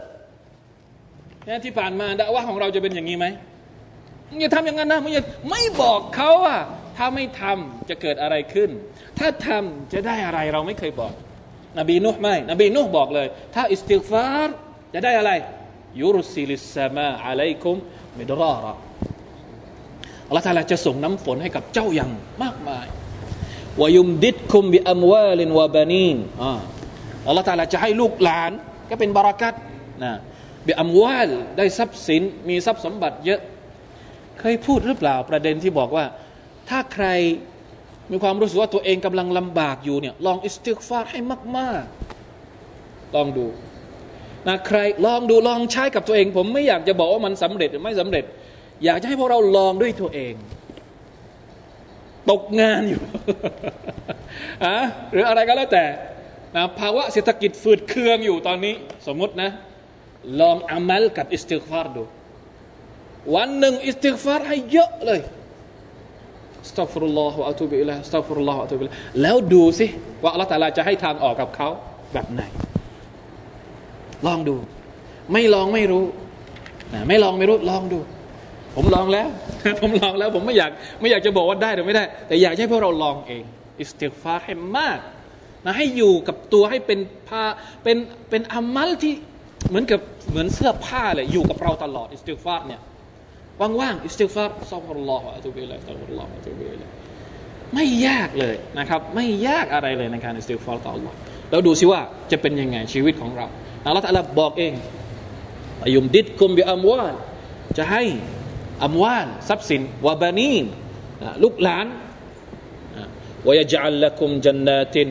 [1.48, 3.28] นี่ที่ผ่านมาดาว่าของเราจะเป็นอย่างนี้ไหม
[4.40, 5.12] อย่าทำอย่างนั้นนะไม่
[5.50, 6.58] ไม่บอกเขาว่า
[6.98, 8.70] ถ้าไม่ทำจะเกิดอะไรขึ้น
[9.20, 11.14] ถ้าทำจะได้อะไรเราไม่เคยบอก
[11.80, 14.50] นบีนุห์ไม่ นบีนุห์บอกเลย ถ้าอิสติฟาร
[14.94, 15.32] จะได้อะไร
[16.00, 17.78] ยุรุสิลิสมาอะลัยคุม
[18.17, 18.73] มิดรอระ
[20.28, 22.12] อัลลอฮฺทาลาจะส่งน้ำฝนให้กับเจ้าอย่าง
[22.43, 22.86] มากมาย
[23.82, 26.17] วายุมดิดคุมบิอัมวาลินวะบานีน
[27.28, 28.52] อัลลอฮฺาลาจะให้ลูกหลาน
[28.89, 29.54] ก็เป็นบารักัต
[30.04, 30.12] นะ
[30.67, 33.41] บิอัมวาลได้ทรัพย์สินมีทรัพย์สมบัติเยอะ
[34.39, 36.06] เคยพูดหรือเปล่าประเด็นที่บอกว่า
[36.69, 37.08] ถ้าใคร
[38.12, 41.19] มีความรู้สึกว่าตัวเองกำลังลำบากอยู่เนี่ยลองอิสติกฟาร์ให้
[41.58, 41.84] มาก
[42.49, 43.45] ๆ ลองดู
[44.48, 48.24] นะใครลองดูลองใช้กับตัวเอง ผมไม่อยากจะบอกว่ามันสำเร็จหรือไม่สำเร็จ
[48.86, 50.34] อยากจะให้พวกเราลองด้วยตัวเอง
[52.32, 53.02] ตกงานอยู่
[54.66, 54.78] อะ
[55.12, 55.86] หรืออะไรก็แล้วแต่
[56.56, 58.76] นะภาวะเศรษฐกิจฝืดเคืองอยู่ตอนนี้
[59.08, 59.50] สมมตินะ
[60.42, 62.04] ลองอามัลกับอิสติกฟาร์ดู
[63.36, 65.22] วันหนึ่งอิสติกฟาร์ให้เยอะเลย
[66.70, 69.88] أستغفر الله وأتوب إليه أستغفر الله وأتوب إليه แล้วดูสิ
[70.24, 71.70] ว่าอัลลอฮฺ تعالى จะให้ทางออกกับเขา
[72.14, 72.44] แบบไหน
[74.28, 74.56] ลองดู
[75.34, 76.06] ไม่ลองไม่รู้
[76.94, 78.00] นะไม่ลองไม่รู้ลองดู
[78.76, 79.28] ผมลองแล้ว
[79.82, 83.44] ผมลองแล้ว ผมไม่อยากไม่อยากจะบอกว่าได้หรือไม่ได้ แต่อยากให้พวกเราลองเอง
[83.80, 85.00] อิสติฟาร์ให้มาก
[85.66, 87.44] นะให้อยู่กับตัวให้เป็นผ้า
[87.84, 87.98] เป็น
[88.30, 89.14] เป็นอามัลที่
[89.70, 92.82] เหมือนกับเหมือนเสื้อผ้าเลยอยู่กับเราตลอดอิสติฟาร์เนี่ย
[93.80, 96.90] ว่างๆอิสติฟาร์ซัลลัลลอฮุอะลัยฮิวะซัลลัลลอฮุอะลัยฮิวะ
[97.76, 101.14] ไม่ยากเลยนะครับ ไม่ยากอะไรเลยในการอิสติฟาร์ต่อ Allah
[101.50, 103.48] แล้วดูสิว่าจะเป็นยังไงชีวิตของเรา
[103.86, 104.74] อัลลอฮฺตะลาบอกเอง
[105.86, 107.15] อายุมดิดกุมบิอัมวาล
[107.78, 108.04] จะให้
[108.84, 110.65] อัมวาลทรัพย์สินวาบานีน
[111.43, 111.86] ลูกหลาน
[113.48, 115.10] วยจัลละคุมจันนาติน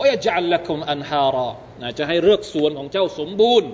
[0.00, 1.50] วยจัลละคุมอันฮารา
[1.98, 3.70] จะให้เลือกส่วนของเจ้าสมบูรณ์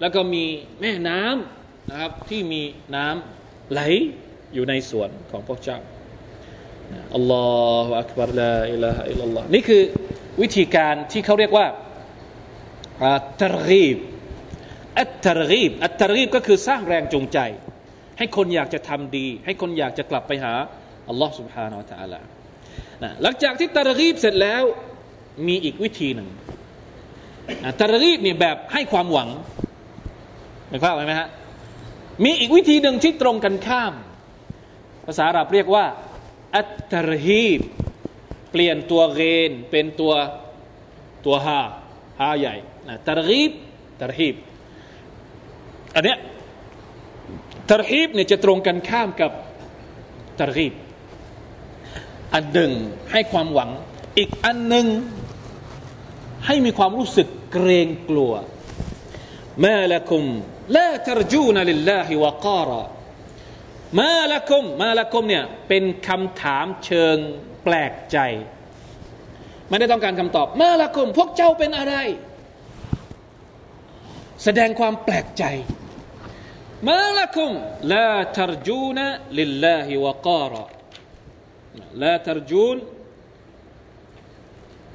[0.00, 0.44] แล้วก็มี
[0.80, 2.62] แม่น้ำนะครับที่มี
[2.96, 3.80] น้ำไหล
[4.54, 5.78] อยู่ในสวนของพวกเจ้า
[7.14, 7.46] อัลลอ
[7.86, 9.82] ฮฺอักบารลาอิลาฮะอิลลัลลอฮ์นี่คือ
[10.42, 11.66] วิธีการที่เขาเรียกว่า
[13.41, 13.97] ตรกีบ
[14.99, 17.39] อัตตรกีบอัตตรกีบก็คือสร้างแรงจูงใจ
[18.17, 20.53] ให้คนอยากจะทำดี ให้คนอยากจะกลับไปหา
[21.09, 22.19] อัลลอฮ์ سبحانه และ تعالى
[23.03, 24.63] นะหลังจากที่ตรกีบเสร็จแล้ว
[25.47, 26.29] มีอีกวิธีหนึ่ง
[27.79, 29.29] ตรกีบเนี่ยแบบให้ความหวัง
[30.69, 31.29] เห็นภาพไหมฮะ
[32.23, 33.93] มีอีกวิธีหนึ่งที่ตรงกันข้าม
[35.05, 35.85] ภาษาอาหรับเรียกว่า
[36.55, 37.59] อัตตรฮีบ
[38.51, 40.13] เปลี่ยนตัวเกนเป็นตัว
[41.25, 41.61] ตัวฮา
[42.19, 42.55] ฮาใหญ่
[42.88, 43.50] นะตรฮีบ
[44.00, 44.34] ตรฮีบ
[45.94, 46.18] อันเนี้ย
[47.70, 49.30] ตรฮีบเนี่ยจะตรงกันข้ามกับ
[50.40, 50.74] ตรฮีบ
[52.34, 52.72] อันหนึ่ง
[53.12, 53.70] ให้ความหวัง
[54.18, 54.86] อีกอันหนึ่ง
[56.46, 58.32] ให้มีความรู้สึกเกรงกลัว
[59.64, 60.24] มาละคุม
[60.76, 62.82] ลาตรจูนลิลลาฮิวะการะ
[64.00, 67.16] ما لكم ما لكم เนี่ยเป็นคำถามเชิง
[67.64, 68.18] แปลกใจ
[69.68, 71.94] ไม่ได้ต้องการคำตอบ ما لكم พวกเจ้าเป็นอะไร
[74.44, 75.44] แสดงความแปลกใจ
[76.86, 77.52] ما لكم
[77.92, 78.98] لا ترجون
[79.38, 82.76] لله وقارا لا ترجون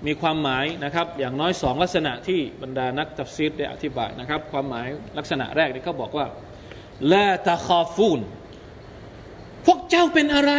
[0.06, 6.26] มีความหมายนะครับ อย่างน้อยสองลักษณะที่บรรดานักตัฟซีรได้อธิบายนะครับ ความหมายลักษณะแรกนี่เขาบอกว่า
[7.12, 8.20] ลาตาคาฟูน
[9.66, 10.54] พวกเจ้าเป็นอะไร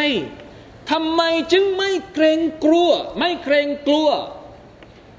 [0.90, 1.22] ทำไม
[1.52, 4.08] จึงไม่เกรงกลัว ไม่เกรงกลัว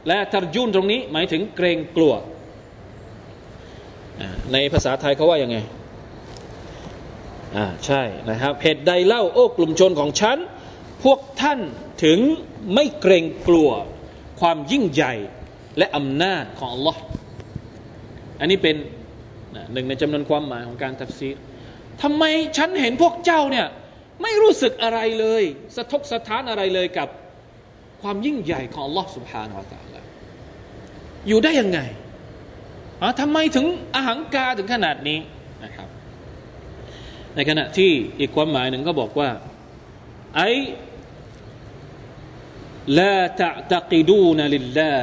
[0.08, 2.13] และตรจุนตรงนี้หมายถึงเกรงกลัว
[4.53, 5.58] ในภาษาไทยเขาว่ายังไง
[7.58, 10.38] อ่าใช่นะครับเหตุใดเล่าโอ้กลุ่มชนของฉัน
[11.03, 11.60] พวกท่าน
[12.03, 12.19] ถึง
[12.73, 13.69] ไม่เกรงกลัว
[14.39, 15.13] ความยิ่งใหญ่
[15.77, 17.01] และอำนาจของอัลลอฮ์
[18.39, 18.75] อันนี้เป็น
[19.73, 21.29] หนึ่งในจำนวนความหมายของการทับซี
[22.01, 22.23] ทำไม
[22.58, 23.67] ฉันเห็นพวกเจ้าเนี่ย
[24.21, 25.43] ไม่รู้สึกอะไรเลย
[25.75, 27.10] สะทกสะท้านอะไรเลยกับ
[28.01, 30.01] ความยิ่งใหญ่ของอัลลอ Subhanahu wa Taala
[31.27, 31.79] อยู่ได้ยังไง
[33.00, 35.18] อ๋อทำไมถึงอาหังกาถึงขนาดนี้
[35.64, 35.88] นะครับ
[37.35, 39.31] ในขณะที่อีกความหมายหนึ่งก็บอกว่า
[40.37, 40.42] ไอ
[42.98, 44.94] ลาตะตะกิดูนลิลลา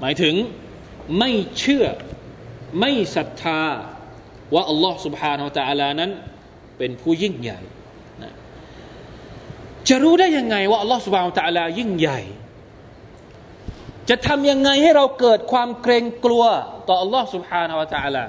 [0.00, 0.34] หมายถึง
[1.18, 1.86] ไม่เชื่อ
[2.80, 3.62] ไม่ศรัทธา
[4.54, 6.10] ว่าอัลลอฮ์ سبحانه และ تعالى นั้น
[6.78, 7.60] เป็นผู้ยิ่งใหญ่
[8.22, 8.32] นะ
[9.88, 12.20] จะรู้ได้ยังไงว่าอัลลอฮ์ سبحانه และ تعالى ยิ่งใหญ่
[14.08, 16.44] จะทำยังไงให้เราเกิดความเกรงกลัว
[16.88, 18.24] ต่ออัลลอฮ์ سبحانه และ تعالى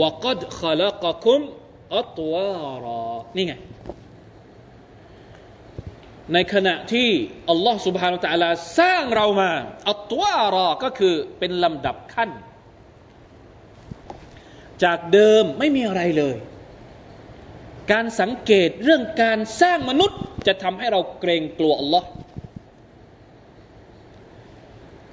[0.00, 1.40] ว่ากัดขลักคุม
[1.96, 3.54] อัตวารอนี่ไง
[6.32, 7.08] ในขณะที่
[7.50, 8.48] อัลลอฮ์ سبحانه และ تعالى
[8.78, 9.50] สร้างเรามา
[9.90, 12.30] อัตวารอก็คือเป็นลำดับขั้น
[14.84, 16.36] จากเดิมไม่มีอะไรเลย
[17.92, 22.06] การสังเกตเรื่องการสร้างมนุษย์จะทำให้เราเกรงกลัวอัลลอฮ์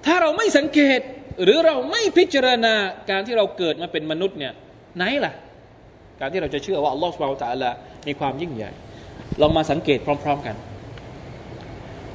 [0.06, 1.00] ถ้าเราไม่สังเกต
[1.42, 2.74] หรือเราไม่พิจารณา
[3.10, 4.52] การที่เราเกิดมาเป็นมนุษย์เนี่ย
[4.96, 5.32] ไหนล่ะ
[6.20, 7.70] การที่เราจะเชื่อว่าอัลลอฮ์สุบฮาวตะละ
[8.06, 8.70] มีความยิ่งใหญ่
[9.38, 10.56] เรามาสังเกตพร้อม ๆกัน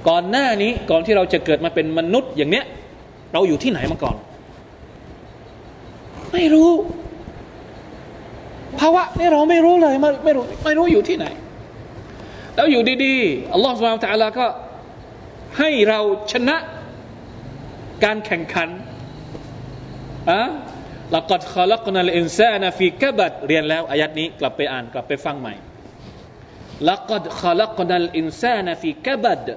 [0.08, 2.66] ก่อนหน้านี้ก่อนที่เราจะเกิดมาเป็นมนุษย์อย่างเนี้ย
[3.34, 4.16] เราอยู่ที่ไหนมาก่อน
[6.34, 6.72] ไม่รู้
[8.80, 11.26] ภาวะนี่เราไม่รู้เลยไม่ไม่รู้ไม่รู้อยู่ที่ไหน
[12.56, 14.46] แล้วอยู่ดีๆอัลลอฮฺสุบฮานตะลาก็
[15.60, 16.00] ให้เรา
[16.32, 16.56] ชนะ
[18.04, 18.70] การแข่งขัน
[20.32, 20.42] อะ
[21.16, 25.54] ลักดขลักนัลอินซานะฟีกบัดเรียนแล้วอายัดนี้กลับไปอ่านกลับไปฟังใหม่
[26.90, 29.48] ลักดขลักนัลอินซานะฟีกบัด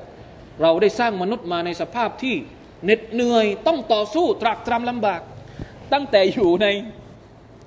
[0.63, 2.37] เราได้สร้างมนุษย์มาในสภาพที่
[2.85, 5.21] เหน็ดเหนื่อยต้องต่อสู้ตรากตรำลำบาก
[5.93, 6.67] ตั้งแต่อยู่ใน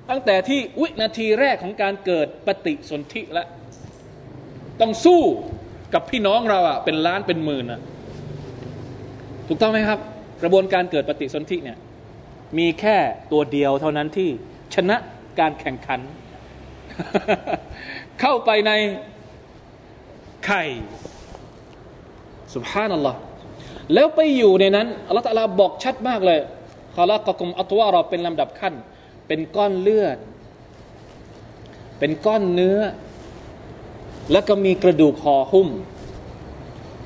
[0.10, 3.48] ตั้งแต่ที่วินาทีแรกของการเกิดปฏิสนธิแล้ว
[4.82, 5.22] ต้องสู้
[5.94, 7.82] กับพี่น้องเราอะเป็นล้านเป็นหมื่นอะ
[9.48, 10.00] ถูกต้องไหมครับ
[10.42, 11.78] กระบวนการเกิดปฏิสนธิเนี่ย
[12.58, 12.98] มีแค่
[13.32, 14.30] ตัวเดียวเท่านั้นที่
[14.76, 14.98] ชนะ
[15.40, 16.00] การแข่งขัน
[18.20, 18.72] เข้าไปใน
[20.46, 20.64] ไข่
[22.56, 23.20] สุบฮานัลลอฮ์
[23.94, 26.40] แล้วไปอยู่ในนั้นอัลลอฮฺตะลาบอกชัดมากเลย
[26.96, 28.74] คอละกกุมอัตวาเราเป็นลำดับขั้น
[29.28, 30.18] เป็นก้อนเลือด
[32.00, 32.80] เป็นก้อนเนื้อ
[34.32, 35.70] แล้วก็มีกระดูกห่อหุ้ม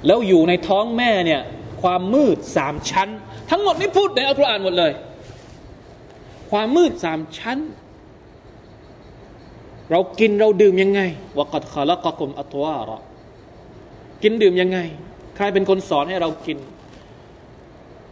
[0.06, 1.42] แล้วอยู่ในท้องแม่เนี่ย
[1.82, 3.10] ความมืดสามชั้น
[3.50, 4.92] ทั้งหมดนี้พูดในอัลกุรอานหมดเลย
[6.52, 7.60] ความมืดสามชั้น
[9.92, 11.02] เรากินเราดื่มยังไง
[11.38, 13.00] วกัดคาละกกุมอัตวาระ
[14.24, 14.80] กินดื่มยังไง
[15.36, 16.58] ใครเป็นคนสอนให้เรากิน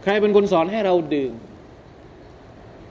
[0.02, 1.32] ใครเป็นคนสอนให้เราดื่ม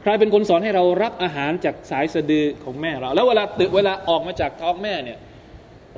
[0.02, 5.20] ใครเป็นคนสอนให้เรารับอาหารจากสายสะดือของแม่เรา แล้วเวลาตื่นเวลาออกมาจากท้องแม่เนี่ย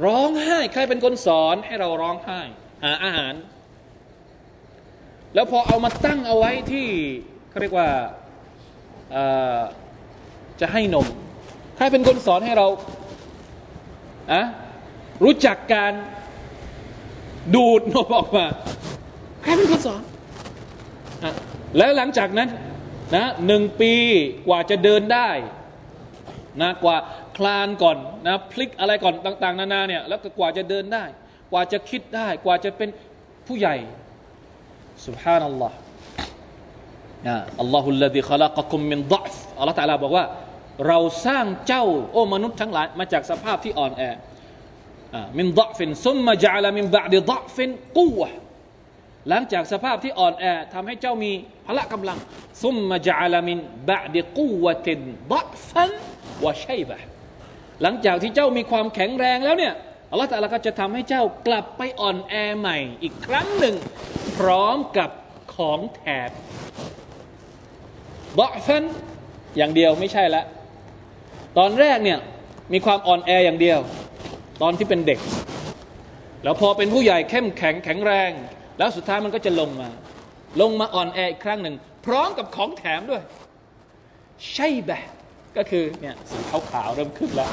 [0.06, 2.42] ร้องไห้ ใครเป็นคนสอนให้เราร้องไห้
[2.84, 3.34] หาอาหาร
[5.36, 6.88] แล้วพอเอามาตั้งเอาไว้ที่
[7.50, 7.90] เขาเรียกว่า
[10.62, 11.08] จะให้นม
[11.76, 12.68] ใครเป็นคนสอนให้เรา
[14.32, 14.42] อะ
[15.24, 15.94] รู้จักการ
[17.56, 18.46] ดูดนมออกมา
[19.44, 20.02] ใครเป็นคนสอน
[21.24, 21.26] อ
[21.78, 22.50] แล้วหลังจากนั้น
[23.16, 23.94] นะหนึ่งปี
[24.48, 25.30] กว่าจะเดินได้
[26.62, 26.98] นะกว่า
[27.38, 31.04] คลานก่อนนะพลิกอะไรก่อนต่าง ๆ นานาเนี่ยแล้วก็กว่าจะเดินได้
[31.52, 32.90] กว่าจะคิดได้ กว่าจะเป็น
[33.48, 33.76] ผู้ใหญ่
[35.06, 35.78] สุบฮานัลลอฮ์
[37.28, 40.26] นะอัลลอฮุลลดีขลักกุมมินดะฟอัลลอฮ์ตะลาบอกว่า
[40.88, 44.04] เราสร้างเจ้า โอ้มนุษย์ทั้งหลายมาจากสภาพที่อ่อนแอ
[45.38, 48.30] มินดะฟินซุมมาจาลามินบะดิดะฟินกูวะ
[49.30, 51.32] หลังจากสภาพที่อ่อนแอทำให้เจ้ามี
[51.68, 52.18] พละกำลัง
[52.64, 53.58] ซุมมาจาลามิน
[53.90, 55.92] บะดิกูวะตินดะฟัน
[56.44, 56.98] วะชัยบะ
[57.82, 59.74] หลังจากที่เจ้ามีความแข็งแรงแล้วเนี่ย
[60.16, 63.76] อัลลอฮฺตะลาก็จะทำให้เจ้ากลับไปอ่อนแอใหม่ อีกครั้งหนึ่ง
[64.38, 65.10] พร้อมกับ
[65.56, 66.30] ของแถม
[68.40, 68.84] ดะฟัน
[69.58, 70.44] อย่างเดียวไม่ใช่ละ
[71.58, 72.20] ตอนแรกเนี่ย
[72.74, 73.80] มีความอ่อนแออย่างเดียว
[74.62, 75.20] ตอนที่เป็นเด็ก
[76.44, 78.32] แล้วพอเป็นผู้ใหญ่เข้มแข็งแข็งแรง
[78.78, 79.90] แล้วสุดท้ายมันก็จะลงมา
[80.62, 81.76] ลงมาอ่อนแออีกครั้งหนึ่ง
[82.06, 83.24] พร้อมกับของแถมด้วย
[84.54, 85.10] ใช่แบบ
[85.58, 87.52] ก็คือเนี่ยสีขาวๆเริ่มขึ้นแล้ว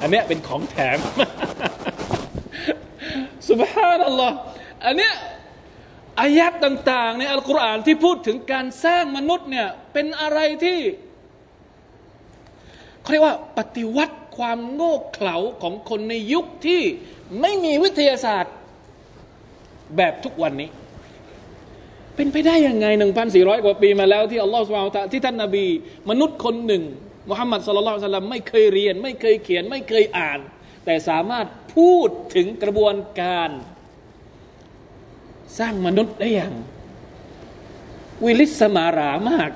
[0.00, 0.98] อันเนี้ยเป็นของแถม
[3.48, 4.36] สุบฮานัลลอฮ์
[4.84, 5.12] อันเนี้ย
[6.20, 10.80] อายัดต่างๆ ในอัลกุรอานที่พูดถึงการสร้างมนุษย์เนี่ยเป็นอะไรที่
[13.00, 16.82] เขาเรียกว่าปฏิวัติความโง่เขลาของคนในยุคที่
[17.40, 18.54] ไม่มีวิทยาศาสตร์
[19.96, 20.70] แบบทุกวันนี้
[22.16, 25.66] เป็นไปได้ยังไงหนึ่งพันสี่ร้อยกว่าปีมาแล้วที่อัลลอฮฺสุบานที่ท่านนาบี
[26.10, 26.82] มนุษย์คนหนึ่ง
[27.28, 30.40] มุฮัมมัดสลลัลสลัมไม่เคยเรียน ไม่เคยเขียน ไม่เคยอ่าน
[30.84, 33.50] แต่สามารถพูดถึงกระบวนการ
[35.58, 36.54] สร้างมนุษย์ได้อย่าง
[38.24, 39.50] วิลิสมารามาก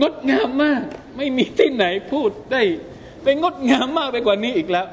[0.00, 0.82] งดงามมาก
[1.16, 2.62] ไม่มีที่ไหนพูดได้
[3.22, 4.86] เป็นงดงามมากไปกว่านี้อีกแล้ว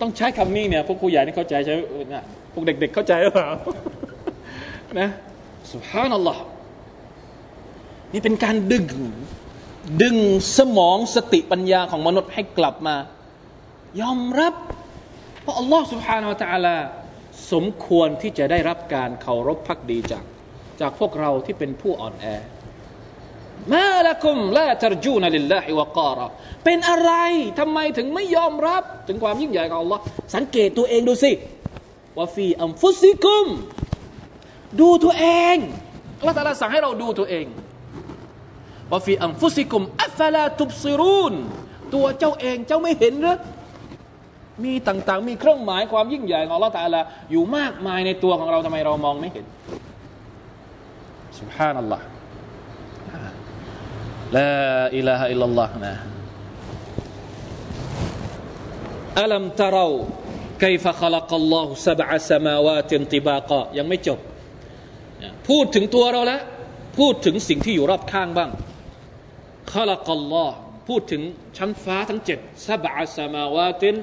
[0.00, 1.74] ต้องใช้คำนี้เนี่ยพวกครูใหญ่นี่เข้าใจใช่
[2.52, 3.48] พวกเด็ก ๆ เข้าใจหรือเปล่า
[5.00, 5.08] นะ
[5.72, 6.42] สุภานัลลอฮ์
[8.12, 8.84] นี่เป็นการดึง
[10.01, 10.17] ดึง
[10.57, 12.95] สมองสติปัญญาของมนุษย์ให้กลับมา
[14.01, 14.53] ยอมรับ
[15.41, 16.75] เพราะอัลลอฮ์ سبحانه และ تعالى
[17.51, 20.23] สมควรที่จะได้รับการเคารพพักดีจาก
[20.81, 22.25] จากพวกเราที่เป็นผู้อ่อนแอ
[23.73, 26.27] มาละกุมละตรจูนลิลลาฮิวะการะ
[26.65, 27.11] เป็นอะไร
[27.59, 29.99] ทำไมถึงไม่ยอมรับ ถึงความยิ่งใหญ่ของ Allah
[30.35, 31.31] สังเกตตัวเองดูสิ
[32.17, 33.47] ว่าฟีอัมฟุซิกุม
[34.79, 35.57] ดูตัวเอง
[36.19, 37.45] อัลลอฮฺตาลาสั่งให้เราดูตัวเอง
[38.91, 41.33] ว่าฟีอัมฟุซิกุมอัฟลาตุบซิรุน
[41.93, 43.37] ตัวเจ้าเองเจ้าไม่เห็นหรือ
[44.63, 49.45] มีต่างๆ มีเครื่องหมายความยิ่งใหญ่ของอัลลอฮฺตาลาอยู่มากมายในตัวของเราทำไมเรามองไม่เห็น
[51.39, 52.01] سبحان الله
[54.37, 54.51] ลา
[54.97, 55.93] อิลาฮะอิลลัลลอฮ์นะ
[59.21, 59.87] อัลัมตะเรา
[60.63, 64.19] كيف خلق الله سبع سماوات طباقا ยังไม่จบ
[65.49, 66.41] พูดถึงตัวเราแล้ว
[66.97, 68.49] พูดถึงสิ่งที่อยู่รอบข้างบ้าง
[69.72, 70.46] ขลักัลลอ
[70.88, 71.22] พูดถึง
[71.56, 73.96] ชั้นฟ้าทั้งเจ็ดซาบะสมาวาติน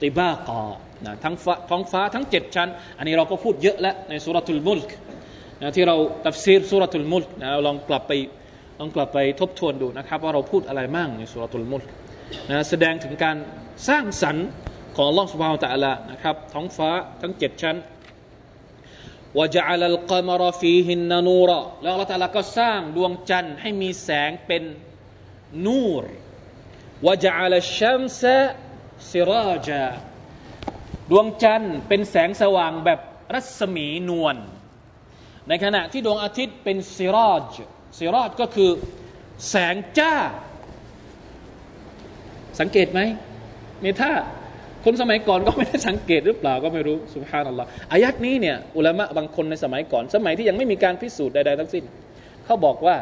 [0.00, 0.62] ติบากอ
[1.04, 2.68] นะทั้งฟ้าท้องฟ้าทั้งเจ็ดชั้น
[2.98, 4.90] อันนี้เราก็พูดเยอะแล้วในสุรทูลมุลก
[5.60, 8.12] นะที่เราตัฟซีรสุรทูลมุลกนะลองกลับไป
[8.78, 11.84] ลองกลับไปทบทวนดูนะครับ ว่าเราพูดอะไรมั่งในสุรทูลมุลก
[12.50, 13.36] นะแสดงถึงการ
[13.88, 14.46] สร้างสรรค์
[14.96, 17.76] ของลอสบาวตะละนะครับท้องฟ้าทั้งเจ็ดชั้น
[19.36, 21.50] ว่าจะอัลกามรฟีหินนูร
[21.82, 24.62] แล้วเราตะลาก็สร้างดวงจันทร์ให้มีแสงเป็น
[25.66, 26.04] นูร
[27.06, 28.38] วะจัลชัมซะ
[29.10, 29.84] ซิราจา
[31.10, 33.00] ดวงจันทร์เป็นแสงสว่างแบบ
[33.34, 34.36] รัศมีนวล
[35.48, 37.54] ในขณะที่ดวงอาทิตย์เป็นซิราจ
[37.98, 38.70] ซิรอดก็คือ
[39.48, 40.14] แสงจ้า
[42.60, 43.00] สังเกตไหม
[43.80, 44.12] เมท่า
[44.84, 51.84] คนสมัยก่อนก็ไม่ได้สังเกตหรือเปล่าก็ไม่รู้สุภาพนัลลอฮ์อายัดนี้เนี่ยอุลามะบางคนในสมัยก่อน สมัยที่ยังไม่มีการพิสูจน์ใดๆทั้งสิ้น
[52.44, 52.96] เขาบอกว่า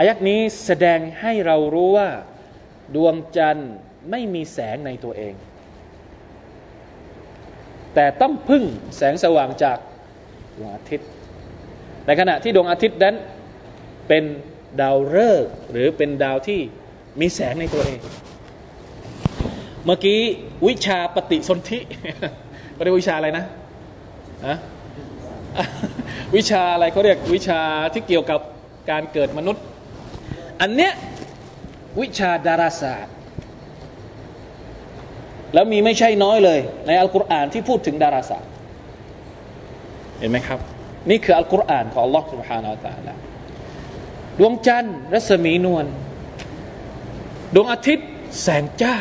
[0.00, 2.08] อายัดนี้แสดงให้เรารู้ว่า
[2.94, 3.72] ดวงจันทร์
[4.10, 5.34] ไม่มีแสงในตัวเอง
[7.94, 8.64] แต่ต้องพึ่ง
[8.96, 9.78] แสงสว่างจาก
[10.56, 11.08] ดวงอาทิตย์
[12.06, 13.16] ในขณะที่ดวงอาทิตย์นั้น
[14.08, 14.24] เป็น
[14.80, 16.60] ดาวฤกษ์หรือเป็นดาวที่
[17.20, 18.00] มีแสงในตัวเอง
[19.84, 20.20] เมื่อกี้
[20.66, 21.78] วิชาปฏิสนธิ
[22.82, 23.44] เรียกวิชาอะไรนะ
[24.46, 24.56] อะ
[26.36, 27.60] วิชาอะไรเขาเรียกวิชา
[27.92, 28.40] ที่เกี่ยวกับ
[28.90, 29.64] การเกิดมนุษย์
[30.61, 30.93] อันเนี้ย
[31.99, 33.13] วิชาดาราศาสตร์
[35.53, 38.51] แล้วมีไม่ใช่น้อยเลย ในอัลกุรอานที่พูดถึงดาราศาสตร์
[40.19, 40.59] เห็นไหมครับ
[41.09, 43.13] นี่คืออัลกุรอานของ Allah سبحانه และ تعالى
[44.39, 45.85] ดวงจันทร์รัศมีนวล
[47.55, 48.07] ดวงอาทิตย์
[48.41, 48.95] แสงจ้า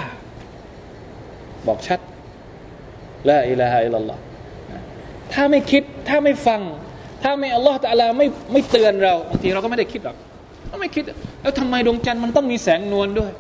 [1.66, 2.00] บอกชัด
[3.28, 4.20] ละอิลาฮะอิลลัลลอฮ์
[5.32, 6.61] ถ้าไม่คิดถ้าไม่ฟัง
[7.22, 10.16] ถ้าไม่อัลลอฮฺตะลาไม่ไม่เตือนเราบางทีเราก็ไม่ได้คิดหรอก
[10.70, 11.03] เราไม่คิด
[11.41, 13.32] แล้วทำไมดวงจันทร์มันต้องมีแสงนวลด้วย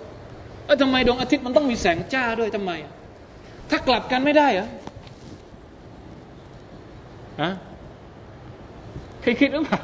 [0.65, 2.71] แล้วทำไมดวงอาทิตย์มันต้องมีแสงจ้าด้วยทำไม
[3.69, 4.67] ถ้ากลับกันไม่ได้เหรอ
[7.41, 7.51] ฮะ
[9.21, 9.81] เคยคิดหรือเปล่า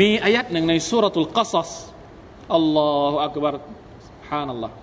[0.00, 1.70] มีอายัดหนึ่งในสุรทูลกัสส
[2.54, 3.54] อัลลอฮฺอักบาร
[4.28, 4.74] ฮานัลลอฮ์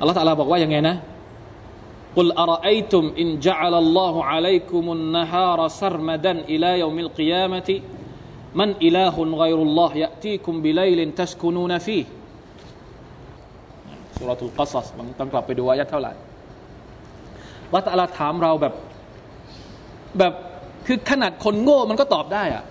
[0.00, 0.96] อัลลอฮฺตะลาบอกว่ายังไงนะ
[2.17, 7.69] قل أرأيتم إن جعل الله عليكم النهار سرمدا إلى يوم القيامة
[8.59, 12.05] من إله غير الله يأتيكم بليل تسكنون فيه
[14.19, 16.13] สุรทูลกัสสมันต้องกลับไปดูอายัดเท่าไหร่
[17.73, 18.73] ละตะลาถามเราแบบ
[20.19, 20.33] แบบ
[20.87, 22.63] คือขนาดคนโง่มันก็ตอบได้อะ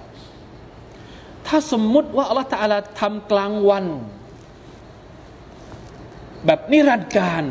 [1.46, 3.84] ถ้าสมมุติว่าอัลลอฮฺตาลาทำกลางวัน
[6.46, 7.44] แบบนิรันดร์การ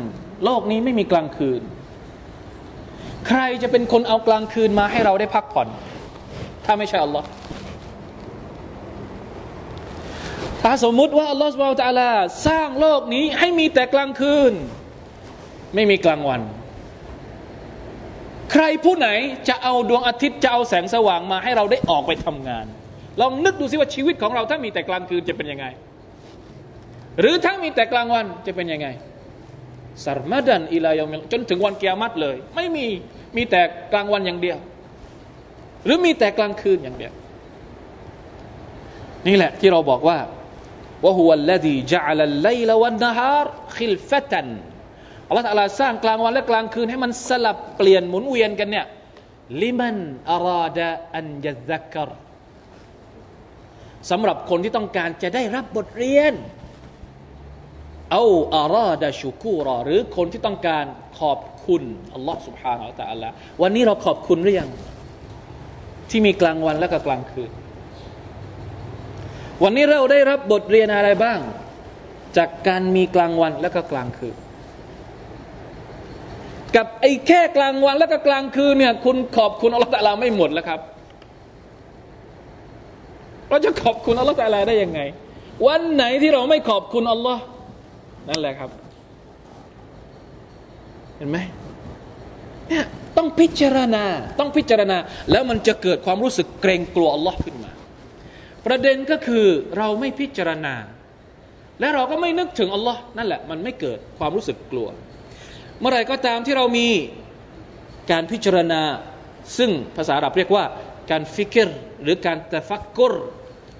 [0.44, 1.62] โลกนี้ไม่มีกลางคืน
[3.27, 5.67] ใครจะเป็นคนเอากลางคืนมาให้เราได้พักผ่อน
[6.65, 7.27] ถ้าไม่ใช่อัลลอฮ์
[10.63, 12.11] ถ้าสมมุติว่าอัลลอฮฺสุบไบร์ตะลา
[12.47, 14.53] สร้างโลกนี้ให้มีแต่กลางคืน
[15.75, 16.41] ไม่มีกลางวัน
[18.51, 19.09] ใครผู้ไหน
[19.49, 22.65] จะเอาดวงอาทิตย์จะเอาแสงสว่างมาให้เราได้ออกไปทำงาน
[23.21, 25.65] ลองนึกดูสิว่าชีวิตของเราถ้ามีแต่กลางคืนจะเป็นยังไง
[27.19, 28.87] หรือถ้ามีแต่กลางวันจะเป็นยังไง
[30.03, 32.85] สารมาดันอิลายมจนถึงวันเกียรติเลย ไม่มี
[33.35, 33.61] มีแต่
[33.93, 34.57] กลางวันอย่างเดียว
[35.85, 37.13] หรือมีแต่กลางคืนอย่างเดียว
[39.27, 40.17] นี่แหละที่เราบอกว่า
[41.03, 44.47] وهو الذي جعل الليل والنهار خلفة
[45.27, 48.85] อัลลอฮฺสร้างกลางวันและกลางคืนให้มันสลับเปลี่ยนหมุนเวียนกันเนี่ย
[49.61, 49.97] لمن
[50.31, 52.09] أراد أن يذكر
[54.09, 56.33] สำหรับคนที่ต้องการจะได้รับบทเรียน
[58.13, 60.85] أو أراد شكوراหรือคนที่ต้องการ
[61.19, 61.83] ขอบคุณ
[62.13, 63.23] อัลลอฮ์سبحانه وتعالى
[63.61, 64.69] วันนี้เราขอบคุณหรือยัง
[66.09, 67.51] ที่มีกลางวันและก็กลางคืน
[69.63, 71.39] วันนี้เราได้รับบทเรียนอะไรบ้าง
[72.37, 74.35] จากการมีกลางวันและก็กลางคืน
[76.75, 80.79] กับไอ้แค่กลางวันและก็กลางคืนเนี่ยคุณขอบคุณอัลลอฮ์ตะลาไม่หมดแล้วครับ
[83.49, 84.99] เราจะขอบคุณอัลลอฮ์ตะลาได้ยังไง
[85.67, 87.41] วันไหนที่เราไม่ขอบคุณอัลลอฮ์
[88.29, 88.69] นั่นแหละครับ
[91.17, 91.37] เห็นไหม
[92.69, 92.85] เนี่ย
[93.17, 94.05] ต้องพิจารณา
[94.39, 94.97] ต้องพิจารณา
[95.31, 97.71] แล้วมันจะเกิดความรู้สึกเกรงกลัวอัลลอฮ์ขึ้นมา
[98.65, 99.45] ประเด็นก็คือ
[99.77, 100.75] เราไม่พิจารณา
[101.79, 104.87] และเราก็ไม่นึกถึงอัลลอฮ์นั่นแหละมันไม่เกิดความรู้สึกกลัว
[105.79, 106.87] เมื่อไรก็ตามที่เรามี
[108.11, 108.81] การพิจารณา
[109.57, 110.65] ซึ่งภาษาอาหรับเรียกว่า
[111.11, 111.69] การฟิกร
[112.03, 113.13] หรือการตะฟักกุร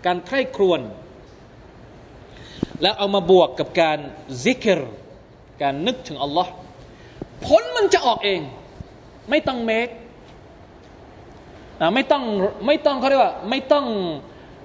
[0.06, 0.82] การใคร่ครวญ
[2.82, 3.98] แล้วเอามาบวกกับการ
[4.44, 4.82] ذكر
[5.62, 6.52] การนึกถึงอัลลอฮ์
[7.46, 8.42] ผลมันจะออกเอง
[9.30, 9.90] ไม่ต้อง make
[11.96, 12.24] ไม่ต้อง
[12.68, 13.86] ไม่ต้องเขาเรียกว่า ไม่ต้อง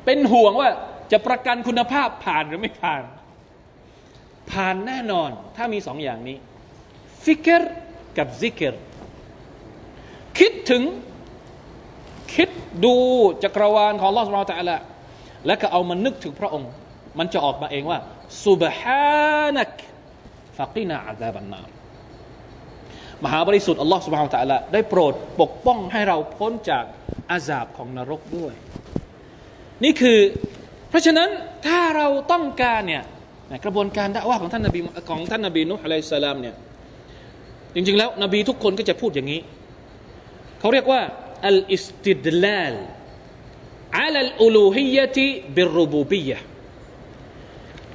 [0.04, 0.70] เป็นห่วงว่า
[1.12, 3.02] จะประกันคุณภาพผ่านหรือไม่ผ่าน
[4.50, 6.36] ผ่านแน่นอน ถ้ามีสองอย่างนี้
[7.24, 7.74] فكر
[8.18, 8.82] กับذكر
[10.38, 10.82] คิดถึง
[12.34, 12.50] คิด
[12.84, 12.94] ดู
[13.42, 14.76] จักรวาลของลอสมาตะละ
[15.46, 16.70] และก็เอามานึกถึงพระองค์
[17.18, 17.98] มันจะออกมาเองว่า
[18.44, 19.72] ซุบฮานัก
[20.58, 21.68] ฟักีนาอาซาบันนาม
[23.24, 26.84] มหาบริสุทธิ์อัลลอฮฺสุบฮานตะละได้โปรดปกป้องให้เราพ้นจาก
[27.30, 28.54] อาซาบของนรกด้วย
[29.84, 30.18] นี่คือ
[30.88, 31.28] เพราะฉะนั้น
[31.66, 33.04] ถ้าเราต้องการเนี่ย
[33.64, 34.80] กระบวนการด่ว่าของท่านนบี
[35.10, 36.54] ของท่านนบีนุฮ์อะลัยสลามเนี่ย
[37.74, 39.40] จริงๆแล้ว นบีทุกคนก็จะพูดอย่างนี้
[40.60, 41.02] เขาเรียกว่า
[41.48, 42.74] อัลอิสติดลาล
[44.00, 46.38] อัลลอูลูฮิยะติบิรูบูบียะ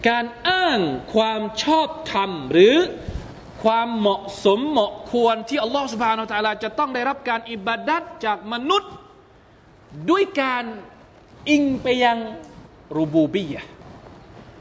[0.10, 0.80] การอ้าง
[1.14, 2.76] ความชอบธรรม หรือ
[3.64, 8.93] ความเหมาะสมเหมาะควรที่อัลลอฮฺสุบฮานาอัลลอฮฺจะต้องได้รับการอิบาดัตจากมนุษย์
[10.10, 10.64] ด้วยการ
[11.49, 12.18] อิงไปยัง
[12.97, 13.64] รูบูบียะ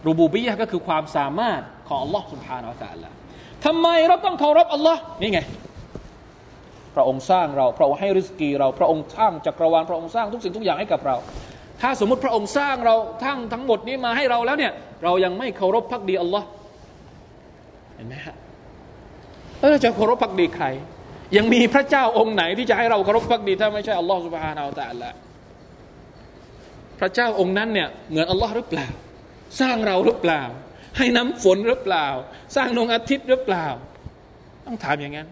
[0.06, 3.14] รูบูบียะก็คือความสามารถของอัลลอฮฺสุบฮานาอัลลอฮฺ
[3.64, 5.40] ทำไมเราต้องเคารพอัลลอฮ์นี่ไง
[6.94, 11.16] พระองค์สร้างเรา พระองค์ให้ริสกีเรา พระองค์สร้างจักรวาล พระองค์สร้างทุกสิ่งทุกอย่างให้กับเรา
[11.82, 14.72] ถ้าสมมติพระองค์สร้างเราทั้งทั้งหมดนี้มาให้เราแล้วเนี่ย
[15.04, 16.46] เรายังไม่เคารพพักดีอัลลอฮ์
[17.94, 18.36] เห็นไหมฮะ
[19.58, 20.66] แล้วเราจะเคารพพักดีใคร
[21.36, 25.10] ยังมีพระเจ้าองค์ไหนที่จะให้เราเคารพพักดีถ้าไม่ใช่อัลลอฮ์สุบฮานาอัลตะละ
[27.00, 28.88] พระเจ้าองค์นั้นเนี่ยเหมือนอัลลอฮ์หรือเปล่า
[29.60, 30.42] สร้างเราหรือเปล่า
[30.98, 32.06] ให้น้ำฝนหรือเปล่า
[32.56, 33.66] สร้างดวงอาทิตย์หรือเปล่า
[34.66, 35.28] ต้องถามอย่างนั้น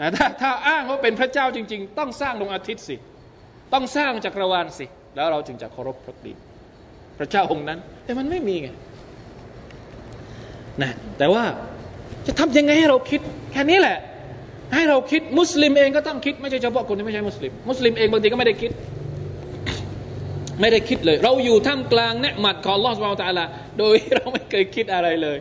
[0.00, 2.96] นะถ้าถ้าอ้างว่าเป็นพระเจ้าจริง ๆ ต้องสร้างดวงอาทิตย์สิ
[3.72, 6.32] ต้องสร้างจักรวาลสิ แล้วเราจึงจะเคารพพระดี
[7.18, 8.68] พระเจ้าองค์นั้น แต่มันไม่มีไง
[10.82, 11.44] นะแต่ว่า
[12.26, 13.20] จะทำยังไงให้เราคิด
[13.52, 13.98] แค่นี้แหละ
[14.74, 18.70] ให้เราคิดมุสลิมเองก็ต้องคิดไม่ใช่เฉพาะคนที่ไม่ใช่มุสลิม มุสลิมเองบางทีก็ไม่ได้คิด
[20.60, 23.44] ไม่ได้คิดเลย เราอยู่ท่ามกลางنعمة ของอัลลอฮ์ سبحانه وتعالى
[23.78, 25.38] โดยเราไม่เคยคิดอะไรเลย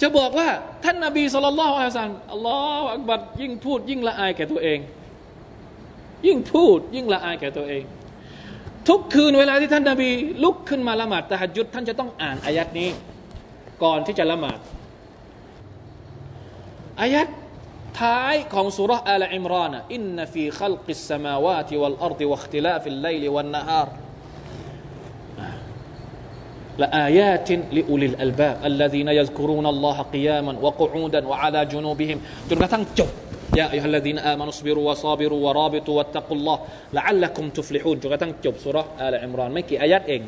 [0.00, 0.48] จะบอกว่า
[0.84, 4.78] ท่านนาบีصلى الله عليه وسلم الله أكبرยิ่งพูดยิ่งละอายแก่ตัวเอง
[6.26, 7.84] ยิ่งพูดยิ่งละอายแก่ตัวเอง
[8.88, 10.10] ทุกคืนเวลาที่ท่านนาบี
[10.44, 12.90] ลุกขึ้นมาละหมาดตะฮัจยุดท่านจะต้องอ่านอายัดนี้
[13.82, 14.58] ก่อนที่จะละหมาด
[17.00, 17.28] อายัด
[18.00, 23.88] ท้ายของสูเราะฮ์อาละอิมรอนإن في خلق السماوات والأرض واختلاف الليل والنهار
[26.82, 33.10] لآيات لأولي الألباب الذين يذكرون الله قياما وقعودا وعلى جنوبهمจนกระทั่งจบ
[33.58, 40.22] يا أيها الذين آمنوا اصبروا وصابروا ورابطوا واتقوا الله لعلكم تفلحونจนกระทั่งจบสูเราะฮ์อาละอิมรอนไม่กี่อายัดเอง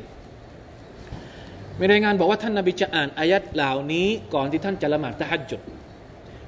[1.78, 5.60] มีรายงานบอกว่าท่านนบีจะอ่านอายัดเหล่านี้ก่อนที่ท่านจะละหมาดตะฮัจยุด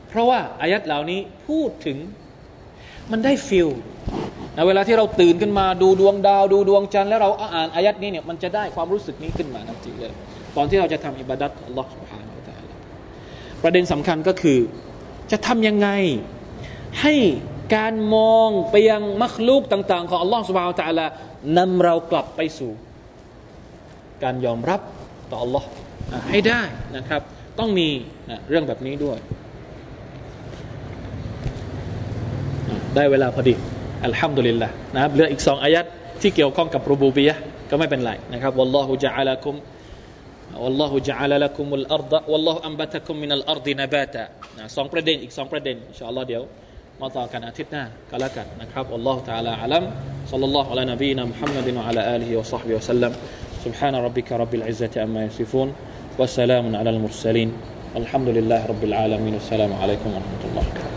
[0.09, 1.99] เพราะว่าอายัดเหล่านี้พูดถึง
[3.11, 10.12] มันได้ feel เวลาที่เราตื่นขึ้นมาดูดวงดาวดูดวงจันทร์แล้วเราอ่านอายัดนี้เนี่ยมันจะได้ความรู้สึกนี้ขึ้นมาทันทีเลย
[10.57, 12.51] ตอนที่เราจะทำอิบาดัตอัลลอฮฺสุบานอัลล
[13.62, 14.59] ประเด็นสำคัญก็คือ
[15.31, 15.89] จะทำยังไง
[17.01, 17.16] ให้
[17.76, 21.11] การมองไปยังมักลูกต่าง ๆ ของอัลลอฮฺสุบฮานาอัลลอฮฺ
[21.57, 22.72] นำเรากลับไปสู่
[24.24, 24.82] การยอมรับ
[25.32, 25.68] ต่ออัลลอฮ์
[26.30, 26.61] ให้ได้
[26.97, 27.22] นะครับ
[27.59, 27.88] ต้องมี
[28.30, 29.18] นะเรื่องแบบนี้ด้วย
[32.95, 33.53] ได้เวลาพอดี
[34.05, 35.86] อัลฮัมดุลิลละนะครับเหลืออีกสองอายัด
[36.22, 37.36] ที่เกี่ยวข้องกับรูบูบียะ
[37.70, 39.55] ก็ไม่เป็นไรนะครับวัลลอฮุจะอัลกุม
[40.64, 44.24] والله جعل لكم الأرض والله أنبتكم من الأرض نباتا
[44.76, 46.43] สองประเด็นอีกสองประเด็นอินชาอัลลอฮ์เดี๋ยว
[47.01, 49.84] มาต่อกันอาทิตย์หน้าก็แล้วกันนะครับ والله تعالى أعلم
[50.32, 53.11] صلى الله على نبينا محمد وعلى آله وصحبه وسلم
[53.66, 55.70] سبحان ربك رب العزة عما يصفون
[56.20, 57.49] وسلام على المرسلين
[58.01, 60.97] الحمد لله رب العالمين والسلام عليكم ورحمة الله